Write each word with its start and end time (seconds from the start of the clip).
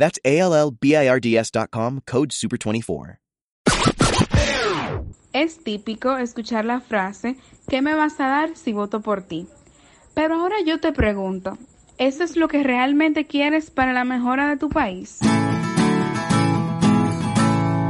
That's 0.00 0.18
A-L-L-B-I-R-D-S.com, 0.24 2.00
code 2.10 2.30
SUPER24. 2.30 3.18
Es 5.34 5.62
típico 5.62 6.16
escuchar 6.16 6.64
la 6.64 6.80
frase, 6.80 7.36
¿qué 7.68 7.82
me 7.82 7.94
vas 7.94 8.18
a 8.18 8.28
dar 8.28 8.56
si 8.56 8.72
voto 8.72 9.02
por 9.02 9.22
ti? 9.22 9.46
Pero 10.14 10.36
ahora 10.36 10.56
yo 10.64 10.80
te 10.80 10.92
pregunto, 10.92 11.58
¿eso 11.98 12.24
es 12.24 12.36
lo 12.36 12.48
que 12.48 12.62
realmente 12.62 13.26
quieres 13.26 13.70
para 13.70 13.92
la 13.92 14.04
mejora 14.04 14.48
de 14.48 14.56
tu 14.56 14.70
país? 14.70 15.18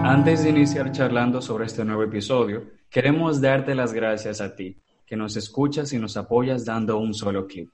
Antes 0.03 0.43
de 0.43 0.51
iniciar 0.51 0.91
charlando 0.91 1.41
sobre 1.41 1.67
este 1.67 1.85
nuevo 1.85 2.03
episodio, 2.03 2.65
queremos 2.91 3.41
darte 3.41 3.77
las 3.77 3.93
gracias 3.93 4.41
a 4.41 4.57
ti, 4.57 4.83
que 5.07 5.17
nos 5.17 5.37
escuchas 5.37 5.93
y 5.93 5.99
nos 5.99 6.17
apoyas 6.17 6.65
dando 6.65 6.99
un 6.99 7.15
solo 7.15 7.47
clic. 7.47 7.71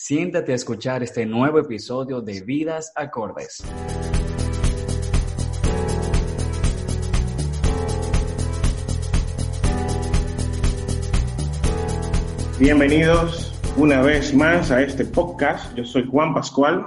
Siéntate 0.00 0.52
a 0.52 0.54
escuchar 0.54 1.02
este 1.02 1.26
nuevo 1.26 1.58
episodio 1.58 2.20
de 2.20 2.40
Vidas 2.42 2.92
Acordes. 2.94 3.64
Bienvenidos 12.60 13.52
una 13.76 14.00
vez 14.00 14.32
más 14.32 14.70
a 14.70 14.82
este 14.82 15.04
podcast. 15.04 15.76
Yo 15.76 15.84
soy 15.84 16.06
Juan 16.06 16.32
Pascual. 16.32 16.86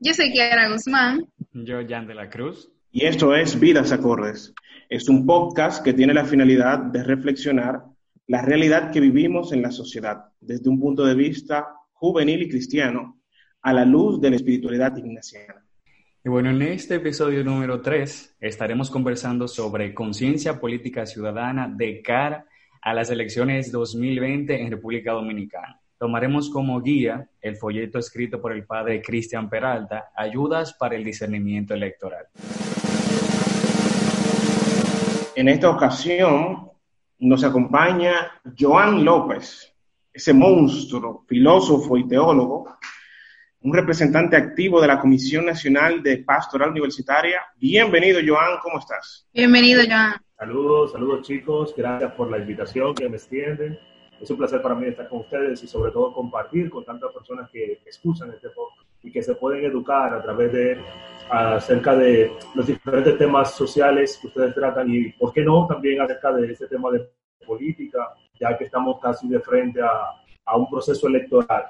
Yo 0.00 0.12
soy 0.12 0.32
Kiara 0.32 0.68
Guzmán. 0.68 1.24
Yo, 1.52 1.78
Jan 1.88 2.08
de 2.08 2.16
la 2.16 2.28
Cruz. 2.28 2.72
Y 2.90 3.06
esto 3.06 3.36
es 3.36 3.60
Vidas 3.60 3.92
Acordes. 3.92 4.52
Es 4.88 5.08
un 5.08 5.26
podcast 5.26 5.84
que 5.84 5.92
tiene 5.92 6.12
la 6.12 6.24
finalidad 6.24 6.80
de 6.80 7.04
reflexionar 7.04 7.84
la 8.26 8.42
realidad 8.42 8.90
que 8.90 8.98
vivimos 8.98 9.52
en 9.52 9.62
la 9.62 9.70
sociedad 9.70 10.24
desde 10.40 10.68
un 10.68 10.80
punto 10.80 11.04
de 11.04 11.14
vista 11.14 11.76
juvenil 12.02 12.42
y 12.42 12.48
cristiano 12.48 13.20
a 13.60 13.72
la 13.72 13.84
luz 13.84 14.20
de 14.20 14.30
la 14.30 14.34
espiritualidad 14.34 14.96
ignaciana. 14.96 15.64
Y 16.24 16.28
bueno, 16.28 16.50
en 16.50 16.60
este 16.62 16.96
episodio 16.96 17.44
número 17.44 17.80
3 17.80 18.38
estaremos 18.40 18.90
conversando 18.90 19.46
sobre 19.46 19.94
conciencia 19.94 20.58
política 20.58 21.06
ciudadana 21.06 21.72
de 21.72 22.02
cara 22.02 22.44
a 22.80 22.92
las 22.92 23.08
elecciones 23.10 23.70
2020 23.70 24.62
en 24.62 24.72
República 24.72 25.12
Dominicana. 25.12 25.80
Tomaremos 25.96 26.50
como 26.50 26.80
guía 26.80 27.28
el 27.40 27.54
folleto 27.54 28.00
escrito 28.00 28.42
por 28.42 28.52
el 28.52 28.66
padre 28.66 29.00
Cristian 29.00 29.48
Peralta, 29.48 30.10
Ayudas 30.16 30.74
para 30.74 30.96
el 30.96 31.04
discernimiento 31.04 31.72
electoral. 31.72 32.26
En 35.36 35.48
esta 35.48 35.70
ocasión 35.70 36.68
nos 37.20 37.44
acompaña 37.44 38.40
Joan 38.58 39.04
López, 39.04 39.71
ese 40.12 40.34
monstruo, 40.34 41.24
filósofo 41.26 41.96
y 41.96 42.06
teólogo, 42.06 42.76
un 43.60 43.72
representante 43.72 44.36
activo 44.36 44.80
de 44.80 44.88
la 44.88 45.00
Comisión 45.00 45.46
Nacional 45.46 46.02
de 46.02 46.18
Pastoral 46.18 46.70
Universitaria. 46.70 47.40
Bienvenido, 47.56 48.20
Joan, 48.26 48.58
¿cómo 48.62 48.78
estás? 48.78 49.26
Bienvenido, 49.32 49.82
Joan. 49.86 50.14
Saludos, 50.36 50.92
saludos 50.92 51.26
chicos, 51.26 51.74
gracias 51.76 52.12
por 52.12 52.30
la 52.30 52.38
invitación 52.38 52.94
que 52.94 53.08
me 53.08 53.16
extienden. 53.16 53.78
Es 54.20 54.30
un 54.30 54.36
placer 54.36 54.60
para 54.60 54.74
mí 54.74 54.86
estar 54.86 55.08
con 55.08 55.20
ustedes 55.20 55.62
y 55.62 55.66
sobre 55.66 55.92
todo 55.92 56.12
compartir 56.12 56.68
con 56.68 56.84
tantas 56.84 57.12
personas 57.12 57.48
que 57.50 57.80
escuchan 57.86 58.30
este 58.30 58.50
podcast 58.50 58.88
y 59.02 59.10
que 59.10 59.22
se 59.22 59.34
pueden 59.34 59.64
educar 59.64 60.14
a 60.14 60.22
través 60.22 60.52
de 60.52 60.78
acerca 61.30 61.96
de 61.96 62.32
los 62.54 62.66
diferentes 62.66 63.16
temas 63.16 63.54
sociales 63.54 64.18
que 64.20 64.28
ustedes 64.28 64.54
tratan 64.54 64.92
y, 64.92 65.12
¿por 65.12 65.32
qué 65.32 65.42
no?, 65.42 65.66
también 65.66 66.00
acerca 66.00 66.32
de 66.32 66.52
este 66.52 66.66
tema 66.66 66.90
de 66.90 67.08
política, 67.46 68.14
ya 68.42 68.58
que 68.58 68.64
estamos 68.64 68.98
casi 69.00 69.28
de 69.28 69.40
frente 69.40 69.80
a, 69.80 69.90
a 70.44 70.56
un 70.56 70.68
proceso 70.68 71.06
electoral. 71.06 71.64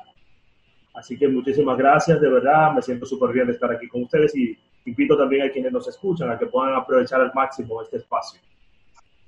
Así 0.95 1.19
que 1.19 1.29
muchísimas 1.29 1.77
gracias, 1.77 2.21
de 2.21 2.31
verdad, 2.31 2.73
me 2.75 2.83
siento 2.83 3.07
súper 3.07 3.33
bien 3.33 3.47
de 3.47 3.53
estar 3.53 3.71
aquí 3.71 3.87
con 3.89 4.03
ustedes 4.03 4.35
y 4.35 4.59
invito 4.85 5.17
también 5.17 5.47
a 5.49 5.51
quienes 5.51 5.73
nos 5.73 5.87
escuchan 5.89 6.31
a 6.31 6.39
que 6.39 6.47
puedan 6.47 6.75
aprovechar 6.75 7.21
al 7.21 7.33
máximo 7.35 7.83
este 7.83 7.99
espacio. 7.99 8.41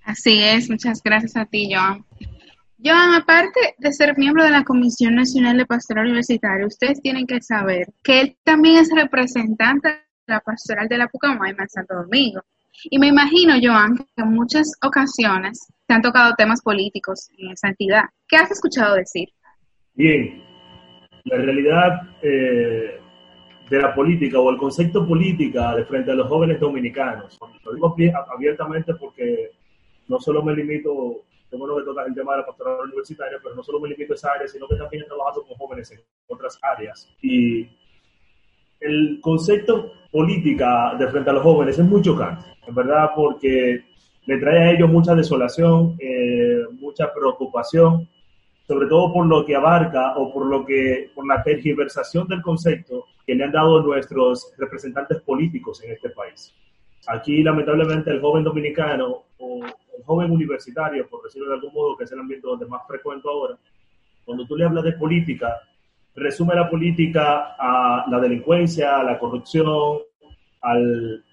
Así 0.04 0.42
es, 0.42 0.68
muchas 0.68 1.02
gracias 1.02 1.36
a 1.36 1.46
ti, 1.46 1.70
Joan. 1.72 2.04
Joan, 2.84 3.14
aparte 3.14 3.74
de 3.78 3.92
ser 3.92 4.16
miembro 4.18 4.44
de 4.44 4.50
la 4.50 4.64
Comisión 4.64 5.14
Nacional 5.14 5.56
de 5.56 5.64
Pastoral 5.64 6.04
Universitario, 6.04 6.66
ustedes 6.66 7.00
tienen 7.00 7.26
que 7.26 7.40
saber 7.40 7.86
que 8.02 8.20
él 8.20 8.36
también 8.44 8.76
es 8.76 8.90
representante 8.94 9.88
de 9.88 10.34
la 10.34 10.40
pastoral 10.40 10.88
de 10.88 10.98
la 10.98 11.08
Pucamaima 11.08 11.62
en 11.62 11.68
Santo 11.68 11.94
Domingo. 11.94 12.42
Y 12.90 12.98
me 12.98 13.06
imagino, 13.06 13.54
Joan, 13.62 13.96
que 13.96 14.22
en 14.22 14.32
muchas 14.32 14.70
ocasiones 14.82 15.66
se 15.86 15.94
han 15.94 16.02
tocado 16.02 16.34
temas 16.36 16.62
políticos 16.62 17.30
en 17.38 17.50
esa 17.50 17.68
entidad. 17.68 18.04
¿Qué 18.28 18.36
has 18.36 18.50
escuchado 18.50 18.94
decir? 18.96 19.28
Bien, 19.94 20.42
la 21.24 21.36
realidad 21.36 22.02
eh, 22.22 23.00
de 23.68 23.78
la 23.78 23.94
política 23.94 24.38
o 24.38 24.50
el 24.50 24.56
concepto 24.56 25.06
política 25.06 25.74
de 25.74 25.84
frente 25.84 26.10
a 26.10 26.14
los 26.14 26.28
jóvenes 26.28 26.58
dominicanos. 26.58 27.38
Lo 27.64 27.74
digo 27.74 27.94
abiertamente 28.34 28.94
porque 28.94 29.50
no 30.08 30.18
solo 30.20 30.42
me 30.42 30.54
limito, 30.54 31.24
tengo 31.50 31.76
que 31.76 31.84
toca 31.84 32.04
el 32.04 32.14
tema 32.14 32.32
de 32.32 32.40
la 32.40 32.46
pastoral 32.46 32.88
universitaria, 32.88 33.38
pero 33.42 33.54
no 33.54 33.62
solo 33.62 33.80
me 33.80 33.88
limito 33.88 34.14
a 34.14 34.16
esa 34.16 34.32
área, 34.32 34.48
sino 34.48 34.66
que 34.68 34.76
también 34.76 35.02
he 35.02 35.06
trabajado 35.06 35.44
con 35.46 35.56
jóvenes 35.56 35.90
en 35.92 36.00
otras 36.28 36.58
áreas. 36.62 37.08
Y 37.22 37.68
el 38.80 39.18
concepto 39.20 39.92
política 40.10 40.94
de 40.98 41.08
frente 41.08 41.30
a 41.30 41.34
los 41.34 41.42
jóvenes 41.42 41.78
es 41.78 41.84
muy 41.84 42.02
chocante, 42.02 42.44
en 42.66 42.74
verdad, 42.74 43.10
porque 43.14 43.93
le 44.26 44.38
trae 44.38 44.58
a 44.58 44.70
ellos 44.72 44.90
mucha 44.90 45.14
desolación, 45.14 45.96
eh, 45.98 46.62
mucha 46.80 47.12
preocupación, 47.12 48.08
sobre 48.66 48.86
todo 48.86 49.12
por 49.12 49.26
lo 49.26 49.44
que 49.44 49.54
abarca 49.54 50.16
o 50.16 50.32
por 50.32 50.46
lo 50.46 50.64
que 50.64 51.10
por 51.14 51.26
la 51.26 51.42
tergiversación 51.42 52.26
del 52.28 52.40
concepto 52.40 53.04
que 53.26 53.34
le 53.34 53.44
han 53.44 53.52
dado 53.52 53.82
nuestros 53.82 54.52
representantes 54.56 55.20
políticos 55.22 55.82
en 55.82 55.92
este 55.92 56.10
país. 56.10 56.54
Aquí, 57.06 57.42
lamentablemente, 57.42 58.10
el 58.10 58.20
joven 58.20 58.44
dominicano 58.44 59.24
o 59.38 59.60
el 59.64 60.04
joven 60.04 60.30
universitario, 60.30 61.06
por 61.08 61.22
decirlo 61.22 61.48
de 61.48 61.54
algún 61.54 61.74
modo, 61.74 61.96
que 61.96 62.04
es 62.04 62.12
el 62.12 62.20
ambiente 62.20 62.46
donde 62.46 62.66
más 62.66 62.86
frecuento 62.86 63.28
ahora, 63.28 63.58
cuando 64.24 64.46
tú 64.46 64.56
le 64.56 64.64
hablas 64.64 64.84
de 64.84 64.92
política, 64.92 65.60
resume 66.14 66.54
la 66.54 66.70
política 66.70 67.56
a 67.58 68.06
la 68.08 68.20
delincuencia, 68.20 69.00
a 69.00 69.02
la 69.02 69.18
corrupción, 69.18 69.98
al, 70.62 71.24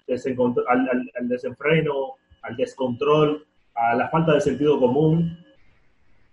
al, 0.68 1.10
al, 1.14 1.28
desenfreno, 1.28 2.16
al 2.42 2.56
descontrol, 2.56 3.46
a 3.74 3.94
la 3.94 4.08
falta 4.08 4.34
de 4.34 4.40
sentido 4.40 4.78
común. 4.78 5.38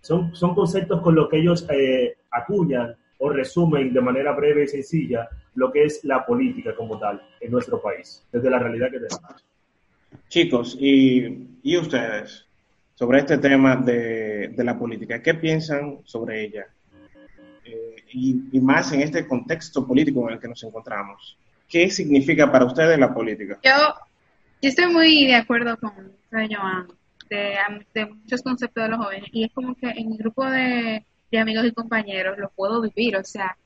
Son, 0.02 0.34
son 0.36 0.56
conceptos 0.56 1.02
con 1.02 1.16
los 1.16 1.30
que 1.30 1.38
ellos 1.38 1.66
eh, 1.70 2.16
acuñan 2.32 2.96
o 3.20 3.30
resumen 3.30 3.94
de 3.94 4.02
manera 4.02 4.32
breve 4.32 4.64
y 4.64 4.68
sencilla 4.68 5.28
lo 5.56 5.72
que 5.72 5.84
es 5.84 6.04
la 6.04 6.26
política 6.26 6.74
como 6.76 6.98
tal 6.98 7.22
en 7.42 7.52
nuestro 7.52 7.82
país, 7.82 8.26
desde 8.32 8.50
la 8.50 8.60
realidad 8.60 8.88
que 8.90 9.00
tenemos. 9.00 9.46
Chicos, 10.30 10.78
¿y, 10.80 11.48
y 11.62 11.78
ustedes 11.78 12.46
sobre 12.96 13.20
este 13.20 13.38
tema 13.38 13.76
de, 13.76 14.50
de, 14.50 14.64
la 14.64 14.78
política? 14.78 15.22
¿Qué 15.22 15.34
piensan 15.34 16.00
sobre 16.06 16.46
ella? 16.46 16.68
Eh, 17.66 17.96
y, 18.14 18.44
y, 18.54 18.60
más 18.60 18.92
en 18.94 19.02
este 19.02 19.28
contexto 19.28 19.86
político 19.86 20.28
en 20.28 20.36
el 20.36 20.40
que 20.40 20.48
nos 20.48 20.64
encontramos. 20.64 21.38
¿Qué 21.68 21.90
significa 21.90 22.52
para 22.52 22.66
ustedes 22.66 22.98
la 22.98 23.14
política? 23.14 23.60
Yo, 23.64 23.94
yo 24.62 24.70
estoy 24.70 24.92
muy 24.92 25.26
de 25.26 25.36
acuerdo 25.36 25.78
con 25.78 25.94
Joan, 26.32 26.88
de, 27.30 27.56
de 27.94 28.06
muchos 28.06 28.42
conceptos 28.42 28.84
de 28.84 28.90
los 28.90 29.00
jóvenes, 29.00 29.30
y 29.32 29.46
es 29.46 29.54
como 29.54 29.76
que 29.76 29.90
en 29.90 30.10
mi 30.10 30.18
grupo 30.18 30.46
de, 30.46 31.06
de 31.32 31.40
amigos 31.40 31.66
y 31.66 31.72
compañeros 31.72 32.38
lo 32.38 32.50
puedo 32.50 32.82
vivir, 32.82 33.16
o 33.16 33.24
sea, 33.24 33.58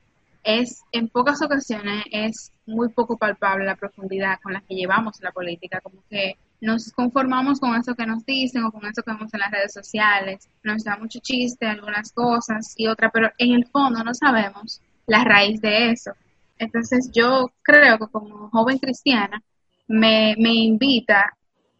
es 0.43 0.83
en 0.91 1.07
pocas 1.07 1.41
ocasiones 1.41 2.03
es 2.11 2.51
muy 2.65 2.89
poco 2.89 3.17
palpable 3.17 3.65
la 3.65 3.75
profundidad 3.75 4.39
con 4.41 4.53
la 4.53 4.61
que 4.61 4.75
llevamos 4.75 5.21
la 5.21 5.31
política, 5.31 5.79
como 5.81 6.03
que 6.09 6.37
nos 6.61 6.91
conformamos 6.91 7.59
con 7.59 7.75
eso 7.75 7.95
que 7.95 8.05
nos 8.05 8.25
dicen 8.25 8.63
o 8.63 8.71
con 8.71 8.85
eso 8.85 9.03
que 9.03 9.11
vemos 9.11 9.33
en 9.33 9.39
las 9.39 9.51
redes 9.51 9.73
sociales, 9.73 10.49
nos 10.63 10.83
da 10.83 10.97
mucho 10.97 11.19
chiste 11.19 11.65
algunas 11.65 12.11
cosas 12.11 12.73
y 12.77 12.87
otra, 12.87 13.09
pero 13.09 13.31
en 13.37 13.53
el 13.53 13.65
fondo 13.65 14.03
no 14.03 14.13
sabemos 14.13 14.81
la 15.07 15.23
raíz 15.23 15.59
de 15.61 15.91
eso. 15.91 16.11
Entonces 16.57 17.09
yo 17.13 17.51
creo 17.61 17.97
que 17.97 18.07
como 18.07 18.49
joven 18.49 18.77
cristiana 18.77 19.41
me, 19.87 20.35
me 20.37 20.53
invita 20.53 21.21
a 21.21 21.37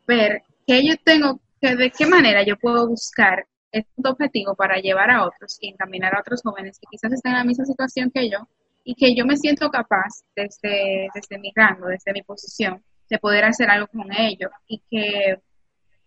ver 0.08 0.44
que 0.66 0.86
yo 0.86 0.96
tengo, 1.04 1.40
que 1.62 1.76
de 1.76 1.92
qué 1.92 2.06
manera 2.06 2.44
yo 2.44 2.58
puedo 2.58 2.88
buscar 2.88 3.46
este 3.72 4.08
objetivo 4.08 4.56
para 4.56 4.78
llevar 4.78 5.10
a 5.10 5.26
otros 5.26 5.58
y 5.60 5.70
encaminar 5.70 6.16
a 6.16 6.20
otros 6.20 6.42
jóvenes 6.44 6.80
que 6.80 6.88
quizás 6.92 7.12
estén 7.12 7.32
en 7.32 7.40
la 7.40 7.44
misma 7.44 7.66
situación 7.66 8.12
que 8.14 8.30
yo 8.30 8.48
y 8.84 8.96
que 8.96 9.16
yo 9.16 9.26
me 9.26 9.38
siento 9.38 9.70
capaz 9.70 10.24
desde, 10.36 11.08
desde 11.14 11.40
mi 11.40 11.52
rango, 11.56 11.88
desde 11.88 12.14
mi 12.14 12.22
posición, 12.22 12.84
de 13.10 13.18
poder 13.18 13.46
hacer 13.46 13.70
algo 13.70 13.88
con 13.88 14.12
ello 14.14 14.50
y 14.68 14.82
que 14.90 15.42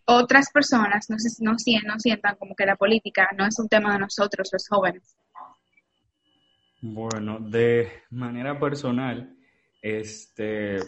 otras 0.04 0.50
personas 0.52 1.10
no, 1.10 1.18
se, 1.18 1.42
no, 1.42 1.52
no 1.52 1.98
sientan 1.98 2.36
como 2.36 2.54
que 2.54 2.66
la 2.66 2.76
política 2.76 3.28
no 3.36 3.46
es 3.46 3.58
un 3.58 3.68
tema 3.68 3.92
de 3.92 3.98
nosotros 3.98 4.48
los 4.52 4.68
jóvenes. 4.68 5.16
Bueno, 6.80 7.40
de 7.40 7.90
manera 8.10 8.58
personal, 8.60 9.36
este, 9.82 10.78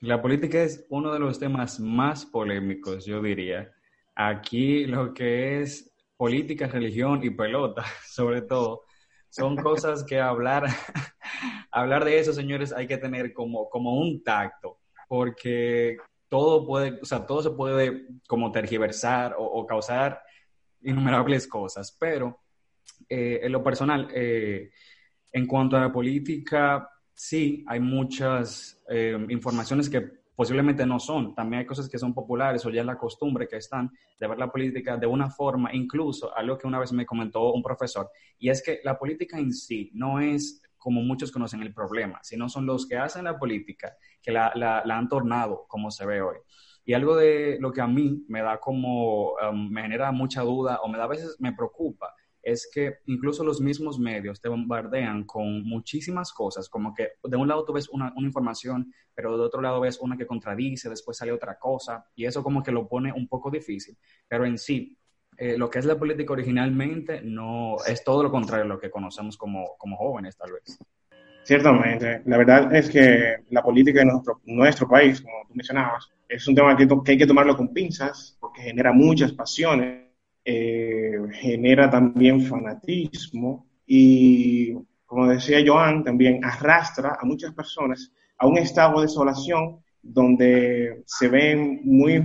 la 0.00 0.20
política 0.20 0.62
es 0.62 0.86
uno 0.90 1.12
de 1.12 1.18
los 1.18 1.38
temas 1.38 1.80
más 1.80 2.26
polémicos, 2.26 3.06
yo 3.06 3.22
diría. 3.22 3.72
Aquí 4.14 4.86
lo 4.86 5.14
que 5.14 5.62
es 5.62 5.92
política, 6.16 6.66
religión 6.66 7.20
y 7.22 7.30
pelota, 7.30 7.84
sobre 8.06 8.42
todo, 8.42 8.82
son 9.30 9.56
cosas 9.56 10.04
que 10.04 10.20
hablar, 10.20 10.64
hablar 11.70 12.04
de 12.04 12.18
eso, 12.18 12.32
señores, 12.32 12.72
hay 12.72 12.86
que 12.86 12.98
tener 12.98 13.32
como, 13.32 13.68
como 13.68 13.98
un 13.98 14.22
tacto, 14.22 14.80
porque 15.08 15.98
todo 16.28 16.66
puede, 16.66 16.98
o 17.00 17.04
sea, 17.04 17.26
todo 17.26 17.42
se 17.42 17.50
puede 17.50 18.06
como 18.26 18.50
tergiversar 18.50 19.34
o, 19.38 19.66
causar 19.66 20.22
innumerables 20.82 21.46
cosas, 21.46 21.96
pero 21.98 22.40
eh, 23.08 23.40
en 23.42 23.52
lo 23.52 23.62
personal, 23.62 24.08
eh, 24.14 24.70
en 25.32 25.46
cuanto 25.46 25.76
a 25.76 25.80
la 25.80 25.92
política, 25.92 26.88
sí, 27.16 27.64
hay 27.66 27.80
muchas 27.80 28.80
eh, 28.88 29.18
informaciones 29.30 29.90
que 29.90 30.02
posiblemente 30.36 30.86
no 30.86 31.00
son. 31.00 31.34
También 31.34 31.60
hay 31.60 31.66
cosas 31.66 31.88
que 31.88 31.98
son 31.98 32.14
populares 32.14 32.64
o 32.64 32.70
ya 32.70 32.82
es 32.82 32.86
la 32.86 32.98
costumbre 32.98 33.48
que 33.48 33.56
están 33.56 33.90
de 34.20 34.28
ver 34.28 34.38
la 34.38 34.52
política 34.52 34.96
de 34.96 35.06
una 35.06 35.30
forma, 35.30 35.74
incluso 35.74 36.36
algo 36.36 36.58
que 36.58 36.66
una 36.66 36.78
vez 36.78 36.92
me 36.92 37.06
comentó 37.06 37.52
un 37.52 37.62
profesor, 37.62 38.10
y 38.38 38.50
es 38.50 38.62
que 38.62 38.80
la 38.84 38.98
política 38.98 39.38
en 39.38 39.52
sí 39.52 39.90
no 39.94 40.20
es 40.20 40.62
como 40.76 41.00
muchos 41.00 41.32
conocen 41.32 41.62
el 41.62 41.74
problema, 41.74 42.20
sino 42.22 42.48
son 42.48 42.66
los 42.66 42.86
que 42.86 42.96
hacen 42.96 43.24
la 43.24 43.38
política 43.38 43.96
que 44.22 44.30
la, 44.30 44.82
han 44.84 45.08
tornado 45.08 45.64
como 45.66 45.90
se 45.90 46.06
ve 46.06 46.20
hoy. 46.20 46.36
Y 46.84 46.92
algo 46.92 47.16
de 47.16 47.56
lo 47.58 47.72
que 47.72 47.80
a 47.80 47.88
mí 47.88 48.24
me 48.28 48.42
da 48.42 48.60
como, 48.60 49.32
um, 49.32 49.68
me 49.68 49.82
genera 49.82 50.12
mucha 50.12 50.42
duda 50.42 50.80
o 50.82 50.88
me 50.88 50.98
da 50.98 51.04
a 51.04 51.08
veces, 51.08 51.36
me 51.40 51.52
preocupa, 51.52 52.14
es 52.46 52.70
que 52.72 52.98
incluso 53.06 53.42
los 53.42 53.60
mismos 53.60 53.98
medios 53.98 54.40
te 54.40 54.48
bombardean 54.48 55.24
con 55.24 55.64
muchísimas 55.64 56.32
cosas, 56.32 56.68
como 56.68 56.94
que 56.94 57.08
de 57.24 57.36
un 57.36 57.48
lado 57.48 57.64
tú 57.64 57.72
ves 57.72 57.88
una, 57.88 58.12
información, 58.18 58.94
pero 59.12 59.36
de 59.36 59.42
otro 59.42 59.60
lado 59.60 59.80
ves 59.80 59.98
una 60.00 60.16
que 60.16 60.28
contradice, 60.28 60.88
después 60.88 61.16
sale 61.16 61.32
otra 61.32 61.58
cosa, 61.58 62.06
y 62.14 62.24
eso 62.24 62.44
como 62.44 62.62
que 62.62 62.70
lo 62.70 62.86
pone 62.86 63.12
un 63.12 63.26
poco 63.26 63.50
difícil. 63.50 63.98
Pero 64.28 64.46
en 64.46 64.58
sí, 64.58 64.96
eh, 65.36 65.58
lo 65.58 65.68
que 65.68 65.80
es 65.80 65.86
la 65.86 65.98
política 65.98 66.34
originalmente 66.34 67.20
no 67.20 67.78
es 67.84 68.04
todo 68.04 68.22
lo 68.22 68.30
contrario 68.30 68.64
a 68.64 68.68
lo 68.68 68.78
que 68.78 68.92
conocemos 68.92 69.36
como, 69.36 69.76
como 69.76 69.96
jóvenes, 69.96 70.36
tal 70.36 70.52
vez. 70.52 70.78
Ciertamente. 71.42 72.22
La 72.26 72.38
verdad 72.38 72.72
es 72.76 72.88
que 72.88 73.38
la 73.50 73.62
política 73.64 74.02
en 74.02 74.08
nuestro, 74.08 74.40
nuestro 74.44 74.88
país, 74.88 75.20
como 75.20 75.34
tú 75.48 75.54
mencionabas, 75.56 76.08
es 76.28 76.46
un 76.46 76.54
tema 76.54 76.76
que 76.76 76.86
hay 77.10 77.18
que 77.18 77.26
tomarlo 77.26 77.56
con 77.56 77.72
pinzas 77.72 78.36
porque 78.38 78.62
genera 78.62 78.92
muchas 78.92 79.32
pasiones 79.32 80.05
eh, 80.48 81.18
genera 81.32 81.90
también 81.90 82.40
fanatismo 82.40 83.66
y, 83.84 84.72
como 85.04 85.26
decía 85.26 85.58
Joan, 85.66 86.04
también 86.04 86.44
arrastra 86.44 87.18
a 87.20 87.24
muchas 87.24 87.52
personas 87.52 88.12
a 88.38 88.46
un 88.46 88.56
estado 88.58 89.00
de 89.00 89.06
desolación 89.06 89.80
donde 90.00 91.02
se 91.04 91.26
ven 91.26 91.80
muy, 91.82 92.20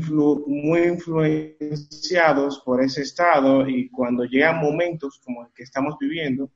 muy 0.45 0.81
influenciados 0.83 2.62
por 2.63 2.83
ese 2.83 3.01
estado 3.01 3.68
y 3.68 3.89
cuando 3.89 4.25
llegan 4.25 4.59
momentos 4.59 5.19
como 5.25 5.41
el 5.41 5.47
que 5.56 5.63
estamos 5.63 5.95
viviendo, 6.00 6.51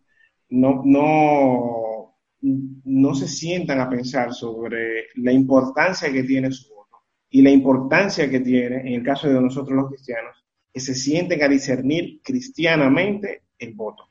no, 0.49 0.83
no, 0.85 2.15
no 2.41 3.15
se 3.15 3.27
sientan 3.27 3.79
a 3.79 3.89
pensar 3.89 4.35
sobre 4.35 5.07
la 5.15 5.31
importancia 5.31 6.11
que 6.11 6.21
tiene 6.21 6.51
su 6.51 6.75
voto 6.75 6.97
y 7.27 7.41
la 7.41 7.49
importancia 7.49 8.29
que 8.29 8.41
tiene, 8.41 8.81
en 8.81 8.93
el 8.93 9.03
caso 9.03 9.27
de 9.27 9.41
nosotros 9.41 9.75
los 9.75 9.89
cristianos, 9.89 10.44
que 10.75 10.81
se 10.81 10.93
sienten 10.93 11.41
a 11.41 11.47
discernir 11.47 12.19
cristianamente 12.21 13.43
el 13.57 13.73
voto. 13.75 14.09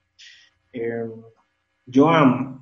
Eh, 0.72 1.04
Joan, 1.94 2.60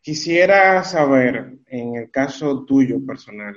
quisiera 0.00 0.82
saber, 0.82 1.60
en 1.66 1.94
el 1.94 2.10
caso 2.10 2.64
tuyo 2.64 2.96
personal, 3.06 3.56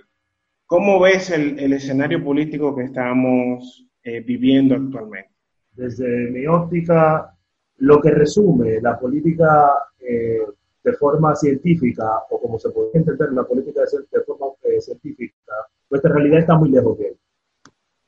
¿cómo 0.68 1.00
ves 1.00 1.32
el, 1.32 1.74
escenario 1.74 2.24
político 2.24 2.76
que 2.76 2.84
estamos 2.84 3.88
eh, 4.04 4.20
viviendo 4.20 4.76
actualmente? 4.76 5.32
Desde 5.72 6.30
mi 6.30 6.46
óptica, 6.46 7.36
lo 7.78 8.00
que 8.00 8.12
resume 8.12 8.80
la 8.80 9.00
política 9.00 9.72
eh, 10.00 10.46
de 10.84 10.94
forma 10.94 11.36
científica, 11.36 12.20
o 12.30 12.40
como 12.40 12.60
se 12.60 12.70
puede 12.70 12.92
entender 12.94 13.34
la 13.34 13.44
política 13.44 13.82
de, 14.12 14.22
forma 14.22 14.46
científica, 14.80 15.54
nuestra 15.90 16.14
realidad 16.14 16.42
está 16.42 16.56
muy 16.56 16.70
lejos 16.70 17.00
de 17.00 17.08
él. 17.08 17.18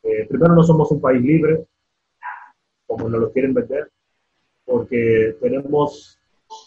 Eh, 0.07 0.25
primero, 0.25 0.55
no 0.55 0.63
somos 0.63 0.89
un 0.91 1.01
país 1.01 1.21
libre, 1.21 1.65
como 2.85 3.09
nos 3.09 3.19
lo 3.19 3.31
quieren 3.33 3.53
vender, 3.53 3.89
porque 4.63 5.35
tenemos 5.41 6.17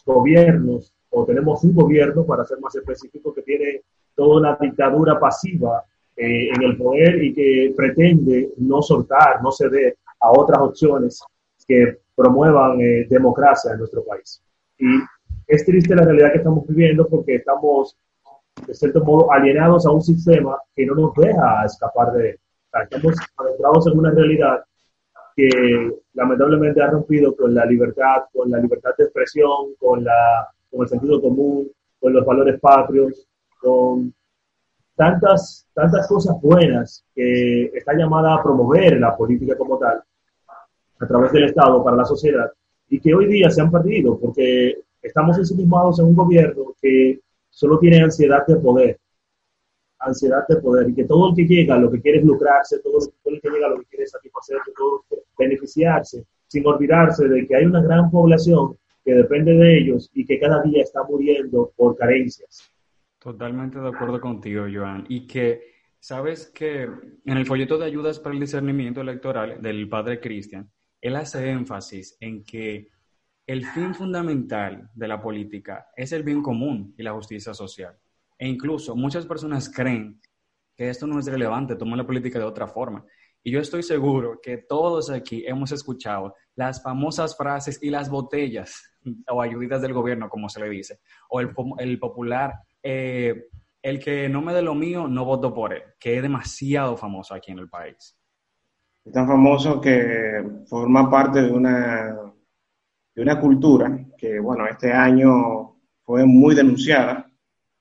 gobiernos, 0.04 0.92
o 1.08 1.25
tenemos 1.25 1.64
un 1.64 1.75
gobierno, 1.75 2.25
para 2.26 2.44
ser 2.44 2.60
más 2.60 2.75
específico, 2.75 3.32
que 3.32 3.40
tiene 3.40 3.81
toda 4.14 4.40
una 4.40 4.58
dictadura 4.60 5.19
pasiva 5.19 5.82
eh, 6.16 6.50
en 6.54 6.62
el 6.62 6.76
poder 6.76 7.25
y 7.25 7.32
que 7.32 7.72
pretende 7.75 8.50
no 8.58 8.82
soltar, 8.82 9.42
no 9.42 9.50
ceder 9.50 9.96
a 10.20 10.31
otras 10.32 10.60
opciones 10.60 11.22
que 11.66 11.98
promuevan 12.14 12.78
eh, 12.78 13.06
democracia 13.08 13.72
en 13.72 13.78
nuestro 13.78 14.04
país. 14.04 14.42
Y 14.78 14.87
es 15.46 15.64
triste 15.64 15.94
la 15.94 16.04
realidad 16.04 16.32
que 16.32 16.38
estamos 16.38 16.66
viviendo 16.66 17.08
porque 17.08 17.37
estamos, 17.37 17.96
de 18.66 18.75
cierto 18.75 19.02
modo, 19.02 19.32
alienados 19.32 19.87
a 19.87 19.92
un 19.92 20.02
sistema 20.02 20.58
que 20.76 20.84
no 20.84 20.94
nos 20.94 21.14
deja 21.14 21.64
escapar 21.64 22.12
de 22.12 22.31
él 22.31 22.40
estamos 22.72 23.17
adentrados 23.37 23.87
en 23.87 23.99
una 23.99 24.11
realidad 24.11 24.64
que 25.34 25.90
lamentablemente 26.14 26.82
ha 26.82 26.90
rompido 26.90 27.34
con 27.34 27.55
la 27.55 27.64
libertad, 27.64 28.25
con 28.32 28.50
la 28.50 28.58
libertad 28.58 28.90
de 28.99 29.05
expresión, 29.05 29.75
con, 29.78 30.05
la, 30.05 30.49
con 30.70 30.82
el 30.82 30.88
sentido 30.88 31.20
común, 31.20 31.70
con 31.99 32.12
los 32.12 32.25
valores 32.25 32.61
patrios, 32.61 33.26
con 33.61 34.12
tantas, 34.94 35.67
tantas 35.72 36.06
cosas 36.08 36.37
buenas 36.40 37.05
que 37.14 37.67
está 37.75 37.94
llamada 37.94 38.34
a 38.34 38.43
promover 38.43 38.99
la 39.00 39.16
política 39.16 39.56
como 39.56 39.78
tal 39.78 40.02
a 40.99 41.06
través 41.06 41.32
del 41.32 41.44
Estado 41.44 41.82
para 41.82 41.96
la 41.96 42.05
sociedad 42.05 42.50
y 42.88 43.00
que 43.00 43.14
hoy 43.14 43.26
día 43.26 43.50
se 43.50 43.61
han 43.61 43.70
perdido 43.70 44.19
porque 44.19 44.82
estamos 45.00 45.38
ensimismados 45.38 45.99
en 46.00 46.06
un 46.06 46.14
gobierno 46.14 46.75
que 46.81 47.20
solo 47.49 47.78
tiene 47.78 48.02
ansiedad 48.02 48.46
de 48.46 48.56
poder 48.56 48.99
ansiedad 50.00 50.47
de 50.49 50.56
poder 50.56 50.88
y 50.88 50.94
que 50.94 51.05
todo 51.05 51.31
el 51.31 51.37
que 51.37 51.44
llega 51.44 51.79
lo 51.79 51.91
que 51.91 52.00
quiere 52.00 52.19
es 52.19 52.25
lucrarse, 52.25 52.81
todo, 52.81 52.99
el 53.25 53.41
que 53.41 53.50
llega 53.50 53.69
lo 53.69 53.79
que 53.81 53.87
quiere 53.87 54.05
es 54.05 54.11
satisfacer, 54.11 54.58
todo 54.76 55.04
beneficiarse, 55.38 56.25
sin 56.47 56.66
olvidarse 56.66 57.28
de 57.28 57.47
que 57.47 57.57
hay 57.57 57.64
una 57.64 57.83
gran 57.83 58.11
población 58.11 58.76
que 59.04 59.14
depende 59.14 59.52
de 59.52 59.78
ellos 59.78 60.11
y 60.12 60.26
que 60.26 60.38
cada 60.38 60.62
día 60.62 60.83
está 60.83 61.02
muriendo 61.04 61.73
por 61.76 61.97
carencias. 61.97 62.71
Totalmente 63.19 63.78
de 63.78 63.88
acuerdo 63.88 64.21
contigo, 64.21 64.66
Joan. 64.73 65.04
Y 65.09 65.26
que, 65.26 65.71
sabes 65.99 66.50
que 66.54 66.83
en 66.83 67.37
el 67.37 67.47
folleto 67.47 67.78
de 67.78 67.87
ayudas 67.87 68.19
para 68.19 68.35
el 68.35 68.40
discernimiento 68.40 69.02
electoral 69.02 69.61
del 69.61 69.88
padre 69.88 70.21
Cristian, 70.21 70.71
él 71.00 71.16
hace 71.16 71.50
énfasis 71.50 72.16
en 72.21 72.45
que 72.45 72.88
el 73.47 73.64
fin 73.66 73.95
fundamental 73.95 74.90
de 74.95 75.09
la 75.09 75.21
política 75.21 75.88
es 75.97 76.12
el 76.12 76.23
bien 76.23 76.42
común 76.42 76.95
y 76.97 77.02
la 77.02 77.12
justicia 77.12 77.52
social. 77.52 77.97
E 78.40 78.49
incluso 78.49 78.97
muchas 78.97 79.26
personas 79.26 79.68
creen 79.68 80.18
que 80.75 80.88
esto 80.88 81.06
no 81.06 81.18
es 81.18 81.26
relevante, 81.26 81.76
toman 81.76 81.99
la 81.99 82.06
política 82.06 82.38
de 82.38 82.47
otra 82.47 82.66
forma. 82.66 83.04
Y 83.42 83.52
yo 83.52 83.61
estoy 83.61 83.82
seguro 83.82 84.40
que 84.42 84.56
todos 84.56 85.11
aquí 85.11 85.44
hemos 85.47 85.73
escuchado 85.73 86.35
las 86.54 86.82
famosas 86.82 87.37
frases 87.37 87.78
y 87.82 87.90
las 87.90 88.09
botellas 88.09 88.97
o 89.28 89.42
ayuditas 89.42 89.82
del 89.82 89.92
gobierno, 89.92 90.30
como 90.30 90.49
se 90.49 90.59
le 90.59 90.70
dice, 90.70 91.00
o 91.28 91.40
el, 91.40 91.50
el 91.78 91.99
popular, 91.99 92.54
eh, 92.82 93.49
el 93.82 93.99
que 93.99 94.30
no 94.30 94.40
me 94.40 94.54
dé 94.54 94.62
lo 94.62 94.75
mío, 94.75 95.06
no 95.06 95.26
voto 95.26 95.52
por 95.52 95.75
él, 95.75 95.82
que 95.99 96.16
es 96.16 96.23
demasiado 96.23 96.97
famoso 96.97 97.35
aquí 97.35 97.52
en 97.52 97.59
el 97.59 97.68
país. 97.68 98.18
Es 99.04 99.12
tan 99.12 99.26
famoso 99.26 99.82
que 99.82 100.62
forma 100.66 101.11
parte 101.11 101.42
de 101.42 101.50
una, 101.50 102.32
de 103.14 103.23
una 103.23 103.38
cultura 103.38 104.06
que, 104.16 104.40
bueno, 104.40 104.66
este 104.66 104.90
año 104.90 105.76
fue 106.04 106.25
muy 106.25 106.54
denunciada 106.54 107.29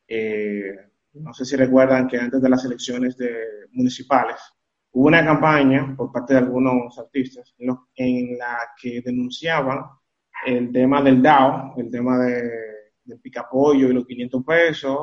eh, 0.10 0.76
no 1.14 1.34
sé 1.34 1.46
si 1.46 1.56
recuerdan 1.56 2.08
que 2.08 2.18
antes 2.18 2.42
de 2.42 2.50
las 2.50 2.66
elecciones 2.66 3.16
municipales 3.72 4.36
hubo 4.92 5.08
una 5.08 5.24
campaña 5.24 5.94
por 5.96 6.12
parte 6.12 6.34
de 6.34 6.40
algunos 6.40 6.98
artistas 6.98 7.56
en, 7.96 8.38
la 8.38 8.58
que 8.82 9.02
denunciaban 9.02 9.82
el 10.46 10.72
tema 10.72 11.02
del 11.04 11.22
DAO, 11.22 11.76
el 11.78 11.92
tema 11.92 12.18
de, 12.18 12.42
del 13.04 13.20
picapollo 13.20 13.90
y 13.90 13.94
los 13.94 14.06
500 14.06 14.44
pesos, 14.44 14.98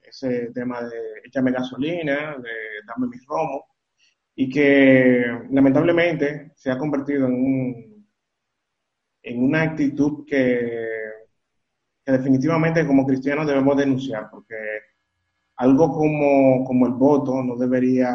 ese 0.00 0.50
tema 0.52 0.82
de 0.82 0.98
échame 1.24 1.52
gasolina, 1.52 2.36
de 2.38 2.50
dame 2.86 3.08
mis 3.08 3.24
romo, 3.26 3.66
y 4.34 4.48
que 4.48 5.24
lamentablemente 5.50 6.52
se 6.54 6.70
ha 6.70 6.78
convertido 6.78 7.26
en 7.26 8.02
una 9.44 9.62
actitud 9.62 10.24
que 10.26 11.01
que 12.04 12.12
definitivamente 12.12 12.86
como 12.86 13.06
cristianos 13.06 13.46
debemos 13.46 13.76
denunciar, 13.76 14.28
porque 14.30 14.56
algo 15.56 15.92
como, 15.92 16.64
como 16.64 16.86
el 16.86 16.92
voto 16.94 17.42
no 17.42 17.56
debería 17.56 18.14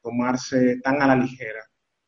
tomarse 0.00 0.80
tan 0.80 1.02
a 1.02 1.08
la 1.08 1.16
ligera, 1.16 1.62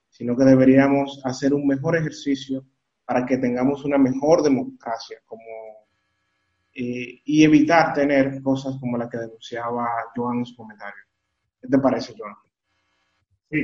sino 0.09 0.37
que 0.37 0.45
deberíamos 0.45 1.21
hacer 1.25 1.53
un 1.53 1.67
mejor 1.67 1.97
ejercicio 1.97 2.65
para 3.05 3.27
que 3.27 3.39
tengamos 3.39 3.85
una 3.85 3.99
mejor 3.99 4.43
democracia 4.43 5.19
como, 5.27 5.43
eh, 6.75 7.21
y 7.25 7.45
evitar 7.45 7.93
tener 7.93 8.43
cosas 8.43 8.77
como 8.79 8.97
la 8.97 9.09
que 9.09 9.19
denunciaba 9.19 9.87
Joan 10.15 10.39
en 10.39 10.47
su 10.47 10.57
comentario. 10.57 11.03
¿Qué 11.61 11.69
te 11.69 11.79
parece, 11.79 12.15
Joan? 12.17 12.35
Sí, 13.51 13.61